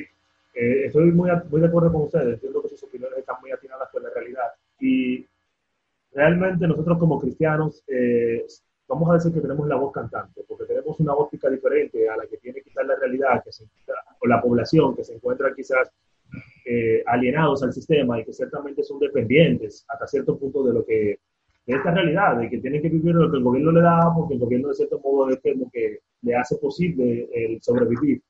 eh, 0.54 0.87
estoy 0.87 1.12
muy, 1.12 1.31
muy 1.50 1.61
de 1.61 1.66
acuerdo 1.66 1.93
con 1.93 2.02
ustedes. 2.02 2.35
Entiendo 2.35 2.62
que 2.62 2.69
sus 2.69 2.83
opiniones 2.85 3.19
están 3.19 3.37
muy 3.40 3.50
atinadas 3.50 3.88
con 3.90 4.02
la 4.02 4.11
realidad. 4.11 4.52
Y 4.81 5.26
realmente 6.14 6.66
nosotros 6.66 6.99
como 6.99 7.21
cristianos 7.21 7.83
eh, 7.88 8.44
vamos 8.88 9.11
a 9.11 9.14
decir 9.14 9.33
que 9.33 9.40
tenemos 9.40 9.66
la 9.66 9.76
voz 9.76 9.92
cantante, 9.92 10.44
porque 10.47 10.64
tenemos 10.64 10.99
una 11.00 11.14
óptica 11.14 11.50
diferente 11.50 12.09
a 12.09 12.16
la 12.16 12.26
que 12.26 12.37
tiene 12.38 12.61
quizás 12.62 12.87
la 12.87 12.97
realidad 12.97 13.42
que 13.44 13.52
se, 13.52 13.64
o 14.21 14.26
la 14.26 14.40
población 14.40 14.94
que 14.94 15.04
se 15.04 15.14
encuentra 15.14 15.54
quizás 15.54 15.90
eh, 16.66 17.02
alienados 17.06 17.62
al 17.62 17.73
sistema 17.73 18.21
y 18.21 18.25
que 18.25 18.33
ciertamente 18.33 18.83
son 18.83 18.99
dependientes 18.99 19.85
hasta 19.88 20.06
cierto 20.06 20.38
punto 20.38 20.64
de 20.64 20.75
lo 20.75 20.85
que 20.85 21.18
de 21.66 21.76
esta 21.76 21.92
realidad, 21.92 22.37
de 22.37 22.50
que 22.50 22.59
tienen 22.59 22.83
que 22.83 22.90
vivir 22.90 23.14
lo 23.14 23.30
que 23.30 23.38
el 23.38 23.42
gobierno 23.42 23.73
le 23.73 23.80
da, 23.80 24.12
porque 24.14 24.35
el 24.35 24.40
gobierno 24.40 24.68
de 24.68 24.75
cierto 24.75 25.00
modo 25.02 25.30
es 25.30 25.40
como 25.40 25.71
que 25.71 26.00
le 26.21 26.37
hace 26.37 26.56
posible 26.56 27.26
el 27.33 27.62
sobrevivir. 27.62 28.23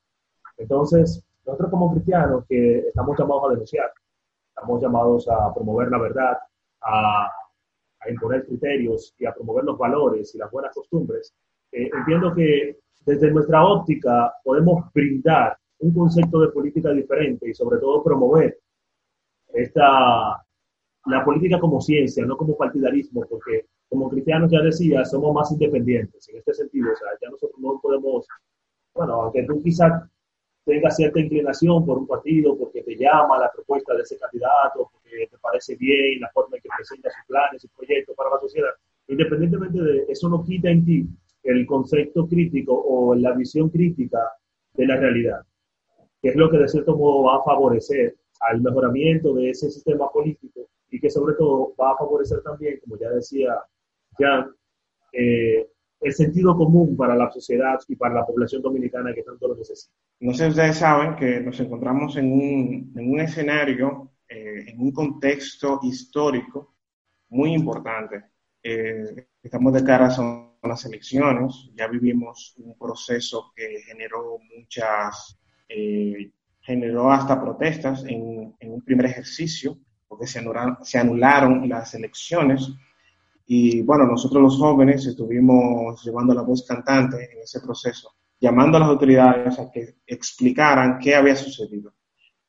Entonces, 0.56 1.24
nosotros 1.44 1.70
como 1.70 1.92
cristianos 1.92 2.44
que 2.48 2.78
estamos 2.78 3.18
llamados 3.18 3.44
a 3.46 3.50
denunciar, 3.50 3.90
estamos 4.50 4.80
llamados 4.80 5.28
a 5.28 5.52
promover 5.52 5.90
la 5.90 5.98
verdad, 5.98 6.38
a 6.80 7.28
a 8.04 8.10
imponer 8.10 8.44
criterios 8.46 9.14
y 9.18 9.26
a 9.26 9.32
promover 9.32 9.64
los 9.64 9.78
valores 9.78 10.34
y 10.34 10.38
las 10.38 10.50
buenas 10.50 10.74
costumbres, 10.74 11.34
eh, 11.72 11.90
entiendo 11.92 12.34
que 12.34 12.78
desde 13.04 13.30
nuestra 13.30 13.64
óptica 13.64 14.32
podemos 14.42 14.92
brindar 14.92 15.56
un 15.78 15.92
concepto 15.92 16.40
de 16.40 16.48
política 16.48 16.90
diferente 16.90 17.48
y 17.48 17.54
sobre 17.54 17.78
todo 17.78 18.02
promover 18.02 18.58
esta, 19.52 20.44
la 21.06 21.24
política 21.24 21.60
como 21.60 21.80
ciencia, 21.80 22.24
no 22.24 22.36
como 22.36 22.56
partidarismo, 22.56 23.24
porque 23.28 23.66
como 23.88 24.08
cristianos 24.08 24.50
ya 24.50 24.60
decía, 24.60 25.04
somos 25.04 25.34
más 25.34 25.52
independientes 25.52 26.28
en 26.28 26.38
este 26.38 26.54
sentido, 26.54 26.92
o 26.92 26.96
sea, 26.96 27.08
ya 27.20 27.30
nosotros 27.30 27.58
no 27.60 27.78
podemos, 27.80 28.26
bueno, 28.94 29.22
aunque 29.22 29.44
tú 29.44 29.60
quizás 29.62 29.92
tenga 30.64 30.90
cierta 30.90 31.20
inclinación 31.20 31.84
por 31.84 31.98
un 31.98 32.06
partido, 32.06 32.56
porque 32.56 32.82
te 32.82 32.96
llama 32.96 33.38
la 33.38 33.50
propuesta 33.52 33.94
de 33.94 34.02
ese 34.02 34.18
candidato, 34.18 34.90
porque 34.92 35.28
te 35.30 35.38
parece 35.38 35.76
bien 35.76 36.20
la 36.20 36.30
forma 36.30 36.56
en 36.56 36.62
que 36.62 36.68
presenta 36.76 37.10
sus 37.10 37.26
planes, 37.26 37.62
sus 37.62 37.70
proyectos 37.72 38.16
para 38.16 38.30
la 38.30 38.40
sociedad. 38.40 38.70
Independientemente 39.08 39.82
de 39.82 40.04
eso, 40.08 40.28
no 40.28 40.42
quita 40.42 40.70
en 40.70 40.84
ti 40.84 41.06
el 41.42 41.66
concepto 41.66 42.26
crítico 42.26 42.74
o 42.74 43.14
la 43.14 43.32
visión 43.32 43.68
crítica 43.68 44.18
de 44.72 44.86
la 44.86 44.96
realidad, 44.96 45.42
que 46.22 46.30
es 46.30 46.36
lo 46.36 46.50
que 46.50 46.58
de 46.58 46.68
cierto 46.68 46.96
modo 46.96 47.24
va 47.24 47.36
a 47.36 47.44
favorecer 47.44 48.16
al 48.40 48.60
mejoramiento 48.62 49.34
de 49.34 49.50
ese 49.50 49.70
sistema 49.70 50.10
político 50.10 50.68
y 50.90 50.98
que 50.98 51.10
sobre 51.10 51.34
todo 51.34 51.74
va 51.80 51.92
a 51.92 51.96
favorecer 51.96 52.40
también, 52.42 52.80
como 52.80 52.98
ya 52.98 53.10
decía 53.10 53.54
Jan, 54.18 54.50
eh, 55.12 55.68
el 56.00 56.12
sentido 56.12 56.56
común 56.56 56.96
para 56.96 57.16
la 57.16 57.30
sociedad 57.30 57.78
y 57.88 57.96
para 57.96 58.14
la 58.14 58.26
población 58.26 58.62
dominicana 58.62 59.14
que 59.14 59.22
tanto 59.22 59.48
lo 59.48 59.56
necesita. 59.56 59.94
No 60.20 60.32
sé 60.32 60.44
si 60.44 60.50
ustedes 60.50 60.76
saben 60.76 61.16
que 61.16 61.40
nos 61.40 61.58
encontramos 61.60 62.16
en 62.16 62.32
un, 62.32 62.92
en 62.96 63.10
un 63.10 63.20
escenario, 63.20 64.12
eh, 64.28 64.64
en 64.68 64.80
un 64.80 64.92
contexto 64.92 65.80
histórico 65.82 66.74
muy 67.30 67.54
importante. 67.54 68.24
Eh, 68.62 69.26
estamos 69.42 69.72
de 69.72 69.84
cara 69.84 70.08
a 70.08 70.68
las 70.68 70.84
elecciones, 70.84 71.70
ya 71.74 71.88
vivimos 71.88 72.54
un 72.58 72.76
proceso 72.78 73.52
que 73.54 73.82
generó 73.86 74.38
muchas, 74.56 75.38
eh, 75.68 76.30
generó 76.60 77.10
hasta 77.10 77.40
protestas 77.40 78.04
en, 78.04 78.54
en, 78.58 78.72
un 78.72 78.82
primer 78.82 79.06
ejercicio, 79.06 79.78
porque 80.08 80.26
se 80.26 80.38
anularon, 80.38 80.78
se 80.82 80.98
anularon 80.98 81.68
las 81.68 81.94
elecciones 81.94 82.70
y 83.46 83.82
bueno, 83.82 84.06
nosotros 84.06 84.42
los 84.42 84.58
jóvenes 84.58 85.06
estuvimos 85.06 86.02
llevando 86.02 86.32
la 86.34 86.42
voz 86.42 86.64
cantante 86.66 87.30
en 87.32 87.42
ese 87.42 87.60
proceso, 87.60 88.14
llamando 88.40 88.78
a 88.78 88.80
las 88.80 88.88
autoridades 88.88 89.58
a 89.58 89.70
que 89.70 89.96
explicaran 90.06 90.98
qué 90.98 91.14
había 91.14 91.36
sucedido. 91.36 91.92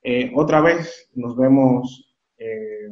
Eh, 0.01 0.31
otra 0.35 0.61
vez 0.61 1.09
nos 1.15 1.35
vemos, 1.35 2.15
eh, 2.37 2.89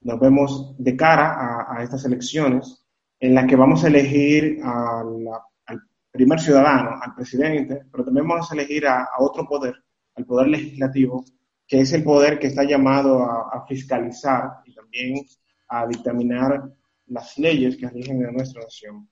nos 0.00 0.20
vemos 0.20 0.74
de 0.78 0.96
cara 0.96 1.66
a, 1.68 1.82
estas 1.82 2.04
elecciones 2.06 2.82
en 3.20 3.34
las 3.34 3.46
que 3.46 3.56
vamos 3.56 3.84
a 3.84 3.88
elegir 3.88 4.60
al 4.62 5.82
primer 6.10 6.40
ciudadano, 6.40 6.98
al 7.00 7.14
presidente, 7.14 7.82
pero 7.90 8.04
también 8.04 8.26
vamos 8.26 8.50
a 8.50 8.54
elegir 8.54 8.86
a, 8.86 9.06
otro 9.18 9.46
poder, 9.46 9.74
al 10.14 10.24
poder 10.24 10.48
legislativo, 10.48 11.24
que 11.66 11.80
es 11.80 11.92
el 11.92 12.04
poder 12.04 12.38
que 12.38 12.48
está 12.48 12.64
llamado 12.64 13.22
a, 13.22 13.50
a 13.52 13.66
fiscalizar 13.66 14.62
y 14.64 14.74
también 14.74 15.26
a 15.68 15.86
dictaminar 15.86 16.72
las 17.12 17.38
leyes 17.38 17.76
que 17.76 17.88
rigen 17.88 18.24
a 18.24 18.30
nuestra 18.30 18.62
nación. 18.62 19.08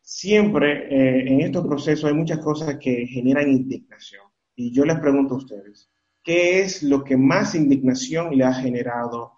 Siempre 0.00 0.86
eh, 0.88 1.32
en 1.32 1.40
estos 1.40 1.66
procesos 1.66 2.04
hay 2.04 2.14
muchas 2.14 2.38
cosas 2.38 2.78
que 2.78 3.06
generan 3.06 3.50
indignación. 3.50 4.22
Y 4.54 4.72
yo 4.72 4.84
les 4.84 4.98
pregunto 5.00 5.34
a 5.34 5.38
ustedes, 5.38 5.90
¿qué 6.22 6.60
es 6.60 6.82
lo 6.82 7.02
que 7.02 7.16
más 7.16 7.54
indignación 7.54 8.36
le 8.36 8.44
ha 8.44 8.54
generado 8.54 9.32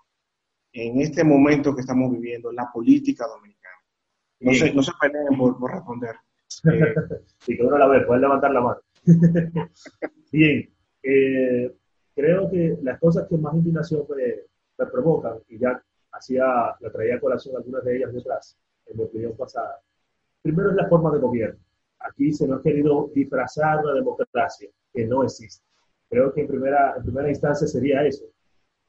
en 0.72 1.00
este 1.00 1.24
momento 1.24 1.74
que 1.74 1.80
estamos 1.80 2.12
viviendo 2.12 2.52
la 2.52 2.70
política 2.72 3.26
dominicana? 3.26 3.74
No 4.40 4.54
se, 4.54 4.72
no 4.72 4.82
se 4.82 4.92
peleen 5.00 5.36
por, 5.36 5.72
responder. 5.72 6.16
y 7.46 7.56
que 7.56 7.62
uno 7.62 7.78
la 7.78 7.88
ve, 7.88 8.02
pueden 8.02 8.22
levantar 8.22 8.52
la 8.52 8.60
mano. 8.60 8.80
Bien, 10.32 10.70
eh, 11.02 11.74
creo 12.14 12.50
que 12.50 12.76
las 12.82 13.00
cosas 13.00 13.26
que 13.28 13.38
más 13.38 13.54
indignación 13.54 14.04
me 14.78 14.86
provocan, 14.86 15.38
y 15.48 15.58
ya 15.58 15.82
hacía, 16.18 16.44
la 16.80 16.90
traía 16.92 17.16
a 17.16 17.20
colación 17.20 17.56
algunas 17.56 17.84
de 17.84 17.96
ellas 17.96 18.12
detrás, 18.12 18.56
en 18.86 18.96
mi 18.98 19.04
opinión 19.04 19.36
pasada. 19.36 19.80
Primero 20.42 20.70
es 20.70 20.76
la 20.76 20.88
forma 20.88 21.10
de 21.12 21.18
gobierno. 21.18 21.60
Aquí 22.00 22.32
se 22.32 22.46
nos 22.46 22.60
ha 22.60 22.62
querido 22.62 23.10
disfrazar 23.14 23.84
la 23.84 23.94
democracia, 23.94 24.68
que 24.92 25.06
no 25.06 25.24
existe. 25.24 25.64
Creo 26.08 26.32
que 26.32 26.42
en 26.42 26.48
primera, 26.48 26.94
en 26.96 27.02
primera 27.02 27.28
instancia 27.28 27.66
sería 27.66 28.04
eso. 28.04 28.24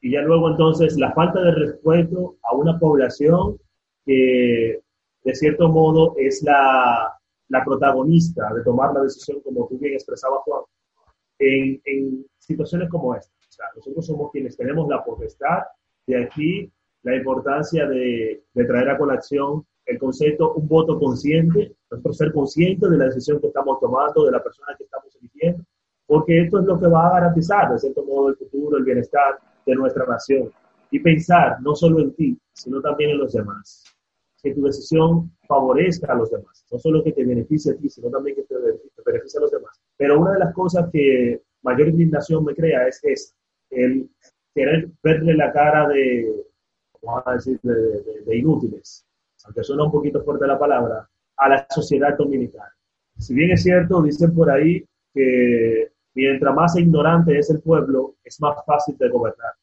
Y 0.02 0.12
ya 0.12 0.22
luego 0.22 0.50
entonces 0.50 0.98
la 0.98 1.12
falta 1.14 1.42
de 1.42 1.52
respeto 1.52 2.38
a 2.44 2.56
una 2.56 2.80
población 2.80 3.60
que 4.06 4.82
de 5.24 5.36
cierto 5.36 5.68
modo 5.68 6.16
es 6.18 6.42
la, 6.44 7.14
la 7.50 7.66
protagonista 7.66 8.54
de 8.54 8.64
tomar 8.64 8.94
la 8.94 9.02
decisión, 9.02 9.42
como 9.42 9.68
tú 9.68 9.78
bien 9.78 9.94
expresabas, 9.94 10.40
Juan, 10.46 10.64
en, 11.40 11.82
en 11.84 12.26
situaciones 12.38 12.90
como 12.90 13.16
esta. 13.16 13.34
Nosotros 13.76 14.06
somos 14.06 14.32
quienes 14.32 14.56
tenemos 14.56 14.88
la 14.88 15.04
potestad 15.04 15.64
de 16.08 16.24
aquí 16.24 16.72
la 17.04 17.16
importancia 17.16 17.88
de, 17.88 18.44
traer 18.54 18.90
a 18.90 18.98
colación 18.98 19.66
el 19.86 19.98
concepto 19.98 20.54
un 20.54 20.68
voto 20.68 21.00
consciente, 21.00 21.76
nosotros 21.90 22.18
ser 22.18 22.32
conscientes 22.32 22.90
de 22.90 22.98
la 22.98 23.06
decisión 23.06 23.40
que 23.42 23.48
estamos 23.48 23.80
tomando, 23.80 24.26
de 24.26 24.32
la 24.32 24.44
persona 24.44 24.76
que 24.78 24.84
estamos 24.84 25.16
eligiendo, 25.16 25.64
porque 26.06 26.44
esto 26.44 26.60
es 26.60 26.66
lo 26.66 26.80
que 26.80 26.88
va 26.88 27.08
a 27.08 27.14
garantizar, 27.14 27.72
de 27.72 27.80
cierto 27.80 28.04
modo, 28.06 28.30
el 28.30 28.36
futuro, 28.36 28.78
el 28.78 28.84
bienestar 28.84 29.40
de 29.66 29.76
nuestra 29.76 30.06
nación. 30.06 30.52
Y 30.92 31.00
pensar 31.00 31.60
no 31.62 31.76
solo 31.76 32.00
en 32.00 32.14
ti, 32.14 32.38
sino 32.54 32.82
también 32.82 33.12
en 33.12 33.20
los 33.20 33.34
demás. 33.34 33.84
Que 34.42 34.54
tu 34.54 34.62
decisión 34.64 35.32
favorezca 35.48 36.14
a 36.14 36.16
los 36.16 36.30
demás, 36.30 36.66
no 36.72 36.80
solo 36.80 37.04
que 37.04 37.12
te 37.12 37.26
beneficie 37.26 37.74
a 37.74 37.76
ti, 37.76 37.90
sino 37.90 38.10
también 38.10 38.36
que 38.36 38.44
te 38.44 38.56
beneficie 39.06 39.40
a 39.40 39.42
los 39.42 39.52
demás. 39.52 39.80
Pero 39.98 40.20
una 40.20 40.34
de 40.34 40.40
las 40.40 40.54
cosas 40.54 40.90
que 40.92 41.42
mayor 41.64 41.90
indignación 41.90 42.46
me 42.46 42.56
crea 42.56 42.88
es 42.88 43.36
el 43.72 44.10
querer 44.54 44.90
verle 45.04 45.36
la 45.36 45.52
cara 45.52 45.88
de, 45.90 46.49
vamos 47.02 47.24
a 47.26 47.34
decir, 47.34 47.60
de, 47.62 48.38
inútiles, 48.38 49.06
aunque 49.46 49.64
suena 49.64 49.86
un 49.86 49.92
poquito 49.92 50.24
fuerte 50.24 50.48
la 50.48 50.60
palabra, 50.60 51.08
a 51.38 51.50
la 51.50 51.66
sociedad 51.70 52.18
dominicana. 52.18 52.74
Si 53.18 53.34
bien 53.34 53.52
es 53.52 53.64
cierto, 53.64 54.02
dicen 54.02 54.34
por 54.34 54.50
ahí 54.50 54.84
que 55.14 55.92
mientras 56.14 56.56
más 56.56 56.76
ignorante 56.78 57.38
es 57.38 57.50
el 57.50 57.62
pueblo, 57.62 58.16
es 58.24 58.40
más 58.42 58.58
fácil 58.66 58.98
de 58.98 59.10
gobernar. 59.10 59.54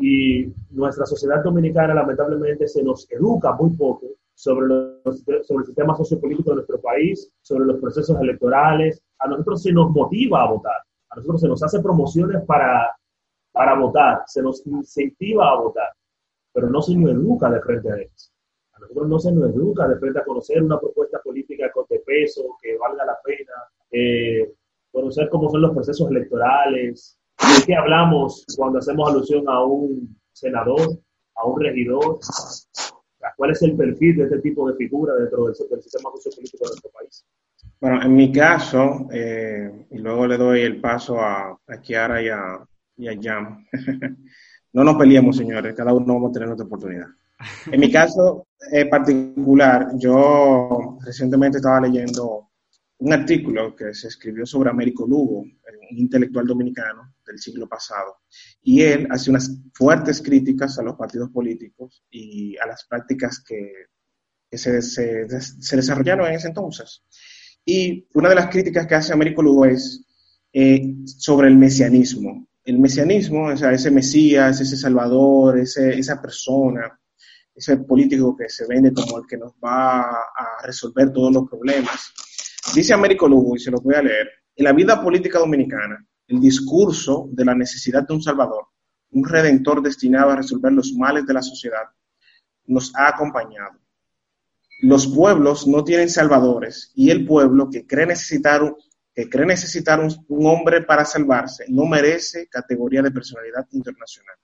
Y 0.00 0.52
nuestra 0.70 1.06
sociedad 1.06 1.42
dominicana 1.42 1.94
lamentablemente 1.94 2.68
se 2.68 2.82
nos 2.82 3.10
educa 3.10 3.52
muy 3.52 3.70
poco 3.70 4.06
sobre, 4.34 4.68
los, 4.68 5.24
sobre 5.42 5.62
el 5.62 5.66
sistema 5.66 5.96
sociopolítico 5.96 6.50
de 6.50 6.56
nuestro 6.56 6.80
país, 6.80 7.32
sobre 7.40 7.64
los 7.64 7.80
procesos 7.80 8.20
electorales. 8.20 9.02
A 9.18 9.28
nosotros 9.28 9.62
se 9.62 9.72
nos 9.72 9.90
motiva 9.90 10.42
a 10.42 10.50
votar, 10.50 10.76
a 11.10 11.16
nosotros 11.16 11.40
se 11.40 11.48
nos 11.48 11.62
hace 11.64 11.80
promociones 11.80 12.44
para, 12.44 12.96
para 13.50 13.74
votar, 13.74 14.22
se 14.26 14.40
nos 14.40 14.64
incentiva 14.66 15.50
a 15.50 15.60
votar 15.60 15.88
pero 16.58 16.70
no 16.70 16.82
se 16.82 16.96
nos 16.96 17.12
educa 17.12 17.48
de 17.50 17.60
frente 17.60 17.92
a 17.92 17.96
ellos. 17.98 18.32
A 18.72 18.80
nosotros 18.80 19.08
no 19.08 19.18
se 19.20 19.30
nos 19.30 19.54
educa 19.54 19.86
de 19.86 19.96
frente 19.96 20.18
a 20.18 20.24
conocer 20.24 20.60
una 20.60 20.80
propuesta 20.80 21.20
política 21.22 21.70
de 21.88 21.98
peso, 22.00 22.56
que 22.60 22.76
valga 22.76 23.04
la 23.04 23.16
pena, 23.22 23.52
eh, 23.92 24.54
conocer 24.90 25.28
cómo 25.28 25.48
son 25.50 25.62
los 25.62 25.70
procesos 25.70 26.10
electorales, 26.10 27.16
de 27.38 27.64
qué 27.64 27.76
hablamos 27.76 28.44
cuando 28.56 28.80
hacemos 28.80 29.08
alusión 29.08 29.48
a 29.48 29.62
un 29.62 30.18
senador, 30.32 30.98
a 31.36 31.46
un 31.46 31.60
regidor. 31.60 32.18
¿Cuál 33.36 33.52
es 33.52 33.62
el 33.62 33.76
perfil 33.76 34.16
de 34.16 34.24
este 34.24 34.40
tipo 34.40 34.68
de 34.68 34.76
figura 34.76 35.14
dentro 35.14 35.44
del, 35.44 35.54
sistema 35.54 36.10
sociopolítico 36.10 36.64
de 36.64 36.70
nuestro 36.70 36.90
país? 36.90 37.24
Bueno, 37.80 38.02
en 38.02 38.16
mi 38.16 38.32
caso, 38.32 39.06
eh, 39.12 39.86
y 39.92 39.98
luego 39.98 40.26
le 40.26 40.36
doy 40.36 40.62
el 40.62 40.80
paso 40.80 41.20
a, 41.20 41.56
a 41.68 41.80
Kiara 41.80 42.20
y 42.20 42.28
a, 42.30 42.66
y 42.96 43.06
a 43.06 43.16
Jam. 43.22 43.64
no 44.72 44.84
nos 44.84 44.96
peleemos, 44.96 45.36
señores, 45.36 45.74
cada 45.74 45.92
uno 45.92 46.14
vamos 46.14 46.30
a 46.30 46.32
tener 46.32 46.48
nuestra 46.48 46.66
oportunidad. 46.66 47.06
En 47.70 47.80
mi 47.80 47.90
caso 47.90 48.48
eh, 48.72 48.86
particular, 48.86 49.90
yo 49.96 50.98
recientemente 51.04 51.58
estaba 51.58 51.80
leyendo 51.80 52.48
un 52.98 53.12
artículo 53.12 53.76
que 53.76 53.94
se 53.94 54.08
escribió 54.08 54.44
sobre 54.44 54.70
Américo 54.70 55.06
Lugo, 55.06 55.40
un 55.40 55.98
intelectual 55.98 56.46
dominicano 56.46 57.14
del 57.24 57.38
siglo 57.38 57.68
pasado, 57.68 58.16
y 58.62 58.82
él 58.82 59.06
hace 59.10 59.30
unas 59.30 59.50
fuertes 59.72 60.20
críticas 60.20 60.78
a 60.78 60.82
los 60.82 60.96
partidos 60.96 61.30
políticos 61.30 62.04
y 62.10 62.56
a 62.58 62.66
las 62.66 62.84
prácticas 62.86 63.42
que, 63.46 63.72
se, 64.50 64.82
se, 64.82 65.26
desarrollaron 65.76 66.26
en 66.26 66.34
ese 66.34 66.48
entonces. 66.48 67.04
Y 67.64 68.06
una 68.14 68.30
de 68.30 68.34
las 68.34 68.48
críticas 68.48 68.86
que 68.86 68.94
hace 68.96 69.12
Américo 69.12 69.42
Lugo 69.42 69.66
es 69.66 70.04
eh, 70.52 70.94
sobre 71.04 71.48
el 71.48 71.56
mesianismo. 71.56 72.47
El 72.68 72.78
mesianismo, 72.80 73.46
o 73.46 73.56
sea, 73.56 73.72
ese 73.72 73.90
Mesías, 73.90 74.60
ese 74.60 74.76
Salvador, 74.76 75.58
ese, 75.58 75.98
esa 75.98 76.20
persona, 76.20 77.00
ese 77.54 77.78
político 77.78 78.36
que 78.36 78.50
se 78.50 78.66
vende 78.66 78.92
como 78.92 79.16
el 79.16 79.26
que 79.26 79.38
nos 79.38 79.52
va 79.54 80.02
a 80.02 80.62
resolver 80.62 81.10
todos 81.10 81.32
los 81.32 81.48
problemas. 81.48 82.12
Dice 82.74 82.92
Américo 82.92 83.26
Lugo, 83.26 83.56
y 83.56 83.58
se 83.58 83.70
lo 83.70 83.80
voy 83.80 83.94
a 83.94 84.02
leer, 84.02 84.28
en 84.54 84.64
la 84.64 84.74
vida 84.74 85.02
política 85.02 85.38
dominicana, 85.38 86.06
el 86.26 86.40
discurso 86.40 87.30
de 87.32 87.46
la 87.46 87.54
necesidad 87.54 88.06
de 88.06 88.12
un 88.12 88.22
Salvador, 88.22 88.66
un 89.12 89.24
redentor 89.24 89.80
destinado 89.80 90.32
a 90.32 90.36
resolver 90.36 90.70
los 90.70 90.92
males 90.92 91.24
de 91.24 91.32
la 91.32 91.40
sociedad, 91.40 91.84
nos 92.66 92.94
ha 92.96 93.08
acompañado. 93.08 93.78
Los 94.82 95.06
pueblos 95.06 95.66
no 95.66 95.84
tienen 95.84 96.10
salvadores 96.10 96.92
y 96.94 97.08
el 97.08 97.24
pueblo 97.24 97.70
que 97.70 97.86
cree 97.86 98.04
necesitar, 98.04 98.60
que 99.18 99.28
cree 99.28 99.46
necesitar 99.46 99.98
un, 99.98 100.14
un 100.28 100.46
hombre 100.46 100.82
para 100.82 101.04
salvarse 101.04 101.64
no 101.70 101.86
merece 101.86 102.46
categoría 102.46 103.02
de 103.02 103.10
personalidad 103.10 103.66
internacional. 103.72 104.36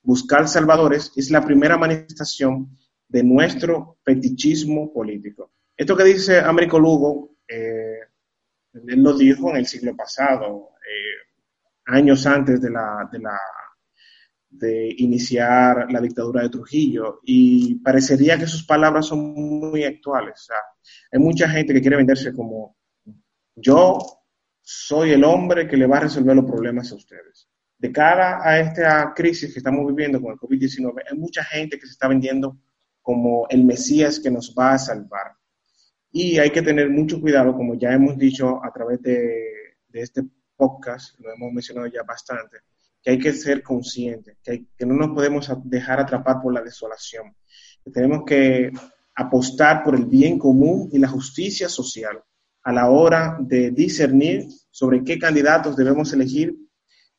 Buscar 0.00 0.48
salvadores 0.48 1.12
es 1.14 1.30
la 1.30 1.44
primera 1.44 1.76
manifestación 1.76 2.78
de 3.06 3.22
nuestro 3.22 3.98
fetichismo 4.02 4.90
político. 4.90 5.52
Esto 5.76 5.94
que 5.94 6.04
dice 6.04 6.40
Américo 6.40 6.78
Lugo, 6.78 7.36
eh, 7.46 7.98
él 8.72 9.02
lo 9.02 9.12
dijo 9.18 9.50
en 9.50 9.56
el 9.56 9.66
siglo 9.66 9.94
pasado, 9.94 10.70
eh, 10.76 11.92
años 11.92 12.24
antes 12.24 12.58
de 12.62 12.70
la, 12.70 13.06
de 13.12 13.18
la 13.18 13.38
de 14.48 14.94
iniciar 14.96 15.92
la 15.92 16.00
dictadura 16.00 16.40
de 16.40 16.48
Trujillo 16.48 17.20
y 17.22 17.74
parecería 17.80 18.38
que 18.38 18.46
sus 18.46 18.64
palabras 18.64 19.08
son 19.08 19.34
muy 19.34 19.84
actuales. 19.84 20.48
hay 21.10 21.20
mucha 21.20 21.50
gente 21.50 21.74
que 21.74 21.82
quiere 21.82 21.98
venderse 21.98 22.32
como 22.32 22.78
yo 23.54 24.21
soy 24.62 25.10
el 25.10 25.24
hombre 25.24 25.68
que 25.68 25.76
le 25.76 25.86
va 25.86 25.98
a 25.98 26.00
resolver 26.00 26.34
los 26.34 26.46
problemas 26.46 26.90
a 26.92 26.94
ustedes 26.94 27.48
de 27.82 27.90
cara 27.90 28.40
a 28.48 28.60
esta 28.60 29.12
crisis 29.12 29.52
que 29.52 29.58
estamos 29.58 29.84
viviendo 29.88 30.20
con 30.20 30.30
el 30.30 30.38
COVID-19, 30.38 31.02
hay 31.10 31.18
mucha 31.18 31.42
gente 31.42 31.76
que 31.80 31.86
se 31.86 31.92
está 31.92 32.06
vendiendo 32.06 32.56
como 33.02 33.48
el 33.48 33.64
Mesías 33.64 34.20
que 34.20 34.30
nos 34.30 34.54
va 34.56 34.74
a 34.74 34.78
salvar. 34.78 35.32
Y 36.12 36.38
hay 36.38 36.50
que 36.50 36.62
tener 36.62 36.88
mucho 36.90 37.20
cuidado, 37.20 37.52
como 37.52 37.74
ya 37.74 37.92
hemos 37.92 38.16
dicho 38.16 38.64
a 38.64 38.72
través 38.72 39.02
de, 39.02 39.74
este 39.94 40.22
podcast, 40.56 41.18
lo 41.18 41.32
hemos 41.32 41.52
mencionado 41.52 41.88
ya 41.88 42.04
bastante, 42.04 42.58
que 43.02 43.10
hay 43.10 43.18
que 43.18 43.32
ser 43.32 43.64
conscientes, 43.64 44.36
que, 44.44 44.66
que 44.78 44.86
no 44.86 44.94
nos 44.94 45.08
podemos 45.08 45.50
dejar 45.64 45.98
atrapar 45.98 46.40
por 46.40 46.54
la 46.54 46.62
desolación, 46.62 47.34
que 47.82 47.90
tenemos 47.90 48.22
que 48.24 48.70
apostar 49.16 49.82
por 49.82 49.96
el 49.96 50.06
bien 50.06 50.38
común 50.38 50.88
y 50.92 51.00
la 51.00 51.08
justicia 51.08 51.68
social 51.68 52.22
a 52.62 52.72
la 52.72 52.90
hora 52.90 53.36
de 53.40 53.70
discernir 53.70 54.46
sobre 54.70 55.02
qué 55.04 55.18
candidatos 55.18 55.76
debemos 55.76 56.12
elegir 56.12 56.56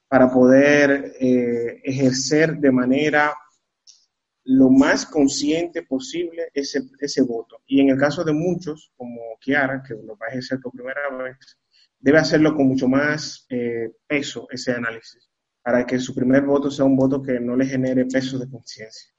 para 0.07 0.31
poder 0.31 1.13
eh, 1.19 1.81
ejercer 1.83 2.57
de 2.57 2.71
manera 2.71 3.33
lo 4.45 4.69
más 4.69 5.05
consciente 5.05 5.83
posible 5.83 6.49
ese, 6.53 6.81
ese 6.99 7.21
voto. 7.21 7.61
Y 7.65 7.81
en 7.81 7.89
el 7.89 7.97
caso 7.97 8.23
de 8.23 8.33
muchos, 8.33 8.91
como 8.95 9.19
Kiara, 9.39 9.81
que 9.81 9.93
lo 9.93 10.17
va 10.17 10.27
a 10.27 10.29
ejercer 10.29 10.59
por 10.59 10.73
primera 10.73 11.09
vez, 11.17 11.57
debe 11.99 12.19
hacerlo 12.19 12.53
con 12.53 12.67
mucho 12.67 12.87
más 12.87 13.45
eh, 13.49 13.89
peso 14.05 14.47
ese 14.51 14.73
análisis, 14.73 15.29
para 15.61 15.85
que 15.85 15.97
su 15.99 16.13
primer 16.13 16.43
voto 16.43 16.69
sea 16.69 16.85
un 16.85 16.97
voto 16.97 17.21
que 17.21 17.39
no 17.39 17.55
le 17.55 17.65
genere 17.65 18.05
peso 18.05 18.37
de 18.37 18.49
conciencia. 18.49 19.09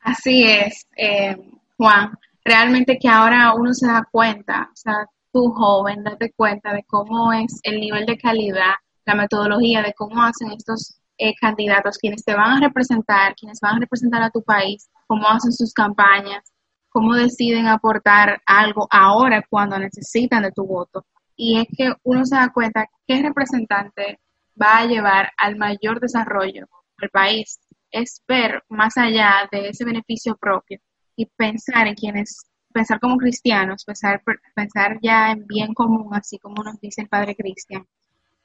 Así 0.00 0.42
es, 0.44 0.86
eh, 0.96 1.36
Juan. 1.76 2.12
Realmente 2.42 2.98
que 2.98 3.06
ahora 3.06 3.52
uno 3.54 3.74
se 3.74 3.86
da 3.86 4.08
cuenta, 4.10 4.70
o 4.72 4.76
sea, 4.76 5.06
tú 5.32 5.52
joven, 5.52 6.04
date 6.04 6.32
cuenta 6.36 6.72
de 6.72 6.84
cómo 6.84 7.32
es 7.32 7.60
el 7.62 7.80
nivel 7.80 8.06
de 8.06 8.18
calidad 8.18 8.74
la 9.10 9.14
metodología 9.14 9.82
de 9.82 9.94
cómo 9.94 10.22
hacen 10.22 10.52
estos 10.52 11.00
eh, 11.18 11.34
candidatos, 11.40 11.98
quienes 11.98 12.24
te 12.24 12.34
van 12.34 12.52
a 12.52 12.60
representar, 12.60 13.34
quienes 13.34 13.60
van 13.60 13.76
a 13.76 13.80
representar 13.80 14.22
a 14.22 14.30
tu 14.30 14.42
país, 14.42 14.88
cómo 15.06 15.28
hacen 15.28 15.52
sus 15.52 15.72
campañas, 15.72 16.52
cómo 16.88 17.14
deciden 17.14 17.66
aportar 17.66 18.40
algo 18.46 18.86
ahora 18.90 19.44
cuando 19.48 19.78
necesitan 19.78 20.42
de 20.42 20.52
tu 20.52 20.66
voto. 20.66 21.04
Y 21.36 21.58
es 21.58 21.66
que 21.76 21.92
uno 22.04 22.24
se 22.24 22.36
da 22.36 22.50
cuenta 22.52 22.86
qué 23.06 23.22
representante 23.22 24.18
va 24.60 24.78
a 24.78 24.86
llevar 24.86 25.30
al 25.36 25.56
mayor 25.56 26.00
desarrollo 26.00 26.66
del 26.98 27.10
país. 27.10 27.58
Es 27.90 28.22
ver 28.28 28.62
más 28.68 28.96
allá 28.96 29.48
de 29.50 29.68
ese 29.68 29.84
beneficio 29.84 30.36
propio 30.36 30.78
y 31.16 31.26
pensar 31.26 31.86
en 31.86 31.94
quienes, 31.94 32.49
pensar 32.72 33.00
como 33.00 33.16
cristianos, 33.16 33.84
pensar, 33.84 34.22
pensar 34.54 34.98
ya 35.02 35.32
en 35.32 35.46
bien 35.46 35.74
común, 35.74 36.08
así 36.12 36.38
como 36.38 36.62
nos 36.62 36.80
dice 36.80 37.02
el 37.02 37.08
Padre 37.08 37.34
Cristian 37.36 37.86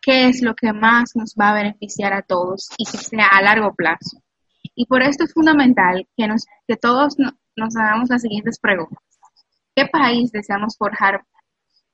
qué 0.06 0.28
es 0.28 0.44
lo 0.44 0.54
que 0.54 0.72
más 0.72 1.16
nos 1.16 1.34
va 1.34 1.50
a 1.50 1.56
beneficiar 1.56 2.14
a 2.14 2.22
todos 2.22 2.70
y 2.78 2.86
que 2.86 2.98
sea 2.98 3.26
a 3.26 3.42
largo 3.42 3.74
plazo. 3.74 4.22
Y 4.76 4.86
por 4.86 5.02
esto 5.02 5.24
es 5.24 5.34
fundamental 5.34 6.08
que, 6.16 6.28
nos, 6.28 6.46
que 6.68 6.76
todos 6.78 7.16
nos 7.18 7.76
hagamos 7.76 8.10
las 8.10 8.22
siguientes 8.22 8.60
preguntas. 8.60 9.00
¿Qué 9.76 9.88
país 9.88 10.32
deseamos 10.32 10.78
forjar? 10.78 11.26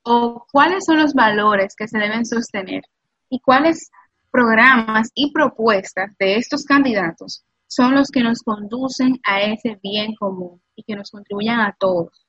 ¿O 0.04 0.46
cuáles 0.52 0.84
son 0.86 0.98
los 0.98 1.14
valores 1.14 1.74
que 1.76 1.88
se 1.88 2.00
deben 2.00 2.26
sostener? 2.26 2.84
¿Y 3.30 3.40
cuáles 3.40 3.90
programas 4.30 5.10
y 5.16 5.32
propuestas 5.32 6.12
de 6.20 6.36
estos 6.36 6.66
candidatos 6.66 7.46
son 7.68 7.96
los 7.96 8.10
que 8.10 8.24
nos 8.24 8.42
conducen 8.44 9.22
a 9.24 9.42
ese 9.42 9.80
bien 9.82 10.16
común 10.16 10.62
y 10.76 10.84
que 10.84 10.98
nos 10.98 11.12
contribuyan 11.12 11.62
a 11.62 11.76
todos? 11.80 12.21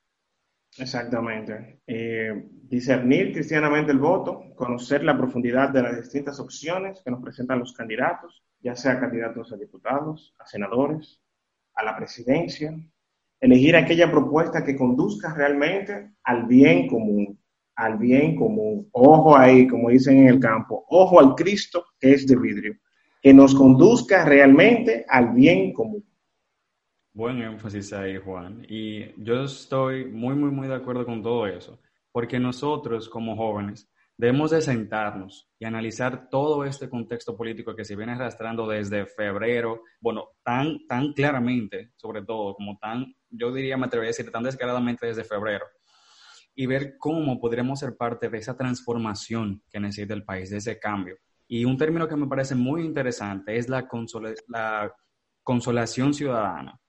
Exactamente. 0.79 1.81
Eh, 1.87 2.49
discernir 2.63 3.33
cristianamente 3.33 3.93
el 3.93 3.99
voto, 3.99 4.55
conocer 4.55 5.05
la 5.05 5.17
profundidad 5.17 5.71
de 5.71 5.83
las 5.83 5.97
distintas 5.97 6.41
opciones 6.41 7.03
que 7.05 7.11
nos 7.11 7.23
presentan 7.23 7.59
los 7.59 7.75
candidatos, 7.75 8.43
ya 8.61 8.75
sea 8.75 8.99
candidatos 8.99 9.53
a 9.53 9.57
diputados, 9.57 10.35
a 10.39 10.47
senadores, 10.47 11.21
a 11.75 11.85
la 11.85 11.97
presidencia, 11.97 12.75
elegir 13.41 13.77
aquella 13.77 14.11
propuesta 14.11 14.65
que 14.65 14.77
conduzca 14.77 15.35
realmente 15.35 16.13
al 16.23 16.47
bien 16.47 16.89
común, 16.89 17.39
al 17.77 17.99
bien 17.99 18.37
común. 18.37 18.89
Ojo 18.93 19.37
ahí, 19.37 19.67
como 19.67 19.91
dicen 19.91 20.21
en 20.21 20.29
el 20.29 20.41
campo, 20.41 20.87
ojo 20.89 21.21
al 21.21 21.35
Cristo 21.35 21.85
que 22.01 22.13
es 22.15 22.27
de 22.27 22.37
vidrio, 22.37 22.77
que 23.21 23.35
nos 23.35 23.55
conduzca 23.55 24.25
realmente 24.25 25.05
al 25.09 25.33
bien 25.35 25.73
común. 25.73 26.05
Buen 27.15 27.43
énfasis 27.43 27.93
ahí, 27.93 28.17
Juan. 28.17 28.65
Y 28.67 29.23
yo 29.23 29.45
estoy 29.45 30.07
muy, 30.07 30.35
muy, 30.35 30.51
muy 30.51 30.67
de 30.67 30.77
acuerdo 30.77 31.05
con 31.05 31.23
todo 31.23 31.47
eso, 31.47 31.79
porque 32.11 32.41
nosotros 32.41 33.11
como 33.11 33.37
jóvenes 33.37 33.87
debemos 34.17 34.51
de 34.51 34.63
sentarnos 34.63 35.51
y 35.59 35.67
analizar 35.67 36.31
todo 36.31 36.65
este 36.65 36.89
contexto 36.89 37.37
político 37.37 37.77
que 37.77 37.85
se 37.85 37.97
viene 37.97 38.13
arrastrando 38.13 38.67
desde 38.67 39.05
febrero, 39.05 39.83
bueno, 40.01 40.29
tan, 40.43 40.87
tan 40.87 41.13
claramente, 41.13 41.93
sobre 41.97 42.25
todo, 42.25 42.55
como 42.55 42.79
tan, 42.79 43.15
yo 43.29 43.53
diría, 43.53 43.77
me 43.77 43.87
atrevería 43.87 44.09
a 44.09 44.17
decir, 44.17 44.33
tan 44.33 44.45
descaradamente 44.45 45.07
desde 45.07 45.25
febrero, 45.25 45.67
y 46.55 46.65
ver 46.65 46.97
cómo 46.97 47.39
podremos 47.39 47.81
ser 47.81 47.95
parte 47.95 48.31
de 48.31 48.39
esa 48.39 48.57
transformación 48.57 49.63
que 49.71 49.81
necesita 49.81 50.15
el 50.15 50.25
país, 50.25 50.49
de 50.49 50.59
ese 50.59 50.79
cambio. 50.79 51.19
Y 51.47 51.67
un 51.67 51.77
término 51.77 52.09
que 52.09 52.17
me 52.17 52.27
parece 52.27 52.55
muy 52.55 52.83
interesante 52.87 53.55
es 53.59 53.69
la, 53.69 53.87
la 54.49 54.95
consolación 55.43 56.15
ciudadana 56.15 56.82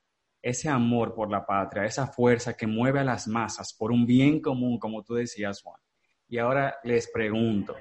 ese 0.43 0.67
amor 0.67 1.15
por 1.15 1.31
la 1.31 1.45
patria, 1.45 1.85
esa 1.85 2.05
fuerza 2.05 2.55
que 2.55 2.67
mueve 2.67 2.99
a 2.99 3.03
las 3.05 3.27
masas 3.27 3.73
por 3.73 3.93
un 3.93 4.05
bien 4.05 4.41
común, 4.41 4.77
como 4.77 5.01
tú 5.01 5.15
decías, 5.15 5.61
Juan. 5.63 5.79
Y 6.27 6.37
ahora 6.37 6.75
les 6.83 7.09
pregunto, 7.09 7.75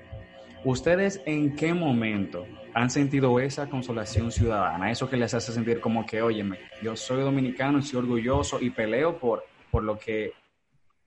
¿ustedes 0.64 1.20
en 1.26 1.56
qué 1.56 1.74
momento 1.74 2.46
han 2.72 2.88
sentido 2.88 3.40
esa 3.40 3.68
consolación 3.68 4.30
ciudadana? 4.30 4.92
Eso 4.92 5.10
que 5.10 5.16
les 5.16 5.34
hace 5.34 5.50
sentir 5.50 5.80
como 5.80 6.06
que, 6.06 6.22
óyeme, 6.22 6.60
yo 6.80 6.94
soy 6.94 7.22
dominicano, 7.22 7.82
soy 7.82 7.98
orgulloso 7.98 8.60
y 8.60 8.70
peleo 8.70 9.18
por, 9.18 9.42
por 9.72 9.82
lo 9.82 9.98
que 9.98 10.32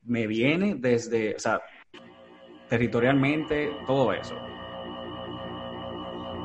me 0.03 0.27
viene 0.27 0.75
desde, 0.75 1.35
o 1.35 1.39
sea, 1.39 1.61
territorialmente, 2.67 3.71
todo 3.87 4.11
eso. 4.11 4.35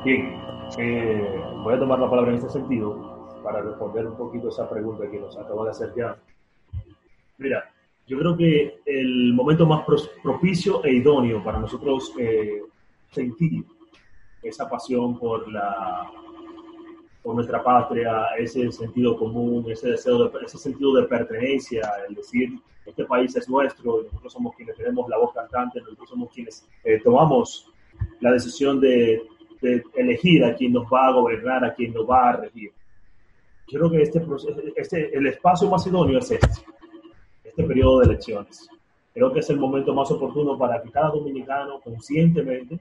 Bien, 0.05 0.41
eh, 0.79 1.41
voy 1.63 1.73
a 1.73 1.79
tomar 1.79 1.99
la 1.99 2.09
palabra 2.09 2.31
en 2.31 2.37
este 2.37 2.49
sentido 2.49 3.20
para 3.41 3.61
responder 3.61 4.05
un 4.07 4.15
poquito 4.15 4.49
esa 4.49 4.69
pregunta 4.69 5.09
que 5.09 5.19
nos 5.19 5.37
acaba 5.37 5.65
de 5.65 5.71
hacer 5.71 5.93
ya 5.95 6.17
Mira, 7.37 7.71
yo 8.05 8.19
creo 8.19 8.37
que 8.37 8.81
el 8.85 9.33
momento 9.33 9.65
más 9.65 9.83
propicio 10.21 10.83
e 10.83 10.93
idóneo 10.93 11.43
para 11.43 11.59
nosotros 11.59 12.13
eh, 12.19 12.61
sentir 13.11 13.65
esa 14.43 14.69
pasión 14.69 15.17
por 15.17 15.51
la 15.51 16.07
por 17.23 17.35
nuestra 17.35 17.63
patria, 17.63 18.25
ese 18.37 18.71
sentido 18.71 19.15
común, 19.15 19.65
ese 19.69 19.91
deseo 19.91 20.27
de, 20.27 20.39
ese 20.43 20.57
sentido 20.57 20.95
de 20.95 21.03
pertenencia, 21.03 21.87
el 22.07 22.15
decir 22.15 22.59
este 22.85 23.05
país 23.05 23.35
es 23.35 23.47
nuestro, 23.47 24.03
nosotros 24.03 24.33
somos 24.33 24.55
quienes 24.55 24.75
tenemos 24.75 25.07
la 25.07 25.17
voz 25.17 25.33
cantante, 25.33 25.79
nosotros 25.81 26.09
somos 26.09 26.31
quienes 26.31 26.67
eh, 26.83 26.99
tomamos 27.03 27.69
la 28.19 28.31
decisión 28.31 28.79
de, 28.79 29.21
de, 29.61 29.83
elegir 29.95 30.43
a 30.43 30.55
quien 30.55 30.73
nos 30.73 30.85
va 30.85 31.07
a 31.07 31.11
gobernar, 31.11 31.63
a 31.63 31.73
quien 31.75 31.93
nos 31.93 32.09
va 32.09 32.29
a 32.29 32.37
regir. 32.37 32.71
Yo 33.71 33.79
creo 33.79 33.91
que 33.91 34.01
este, 34.01 34.21
este, 34.75 35.17
el 35.17 35.27
espacio 35.27 35.69
más 35.69 35.87
idóneo 35.87 36.19
es 36.19 36.31
este, 36.31 36.61
este 37.43 37.63
periodo 37.63 37.99
de 37.99 38.07
elecciones. 38.07 38.67
Creo 39.13 39.31
que 39.31 39.39
es 39.39 39.49
el 39.49 39.57
momento 39.57 39.93
más 39.93 40.11
oportuno 40.11 40.57
para 40.57 40.81
que 40.81 40.91
cada 40.91 41.09
dominicano 41.09 41.79
conscientemente, 41.79 42.79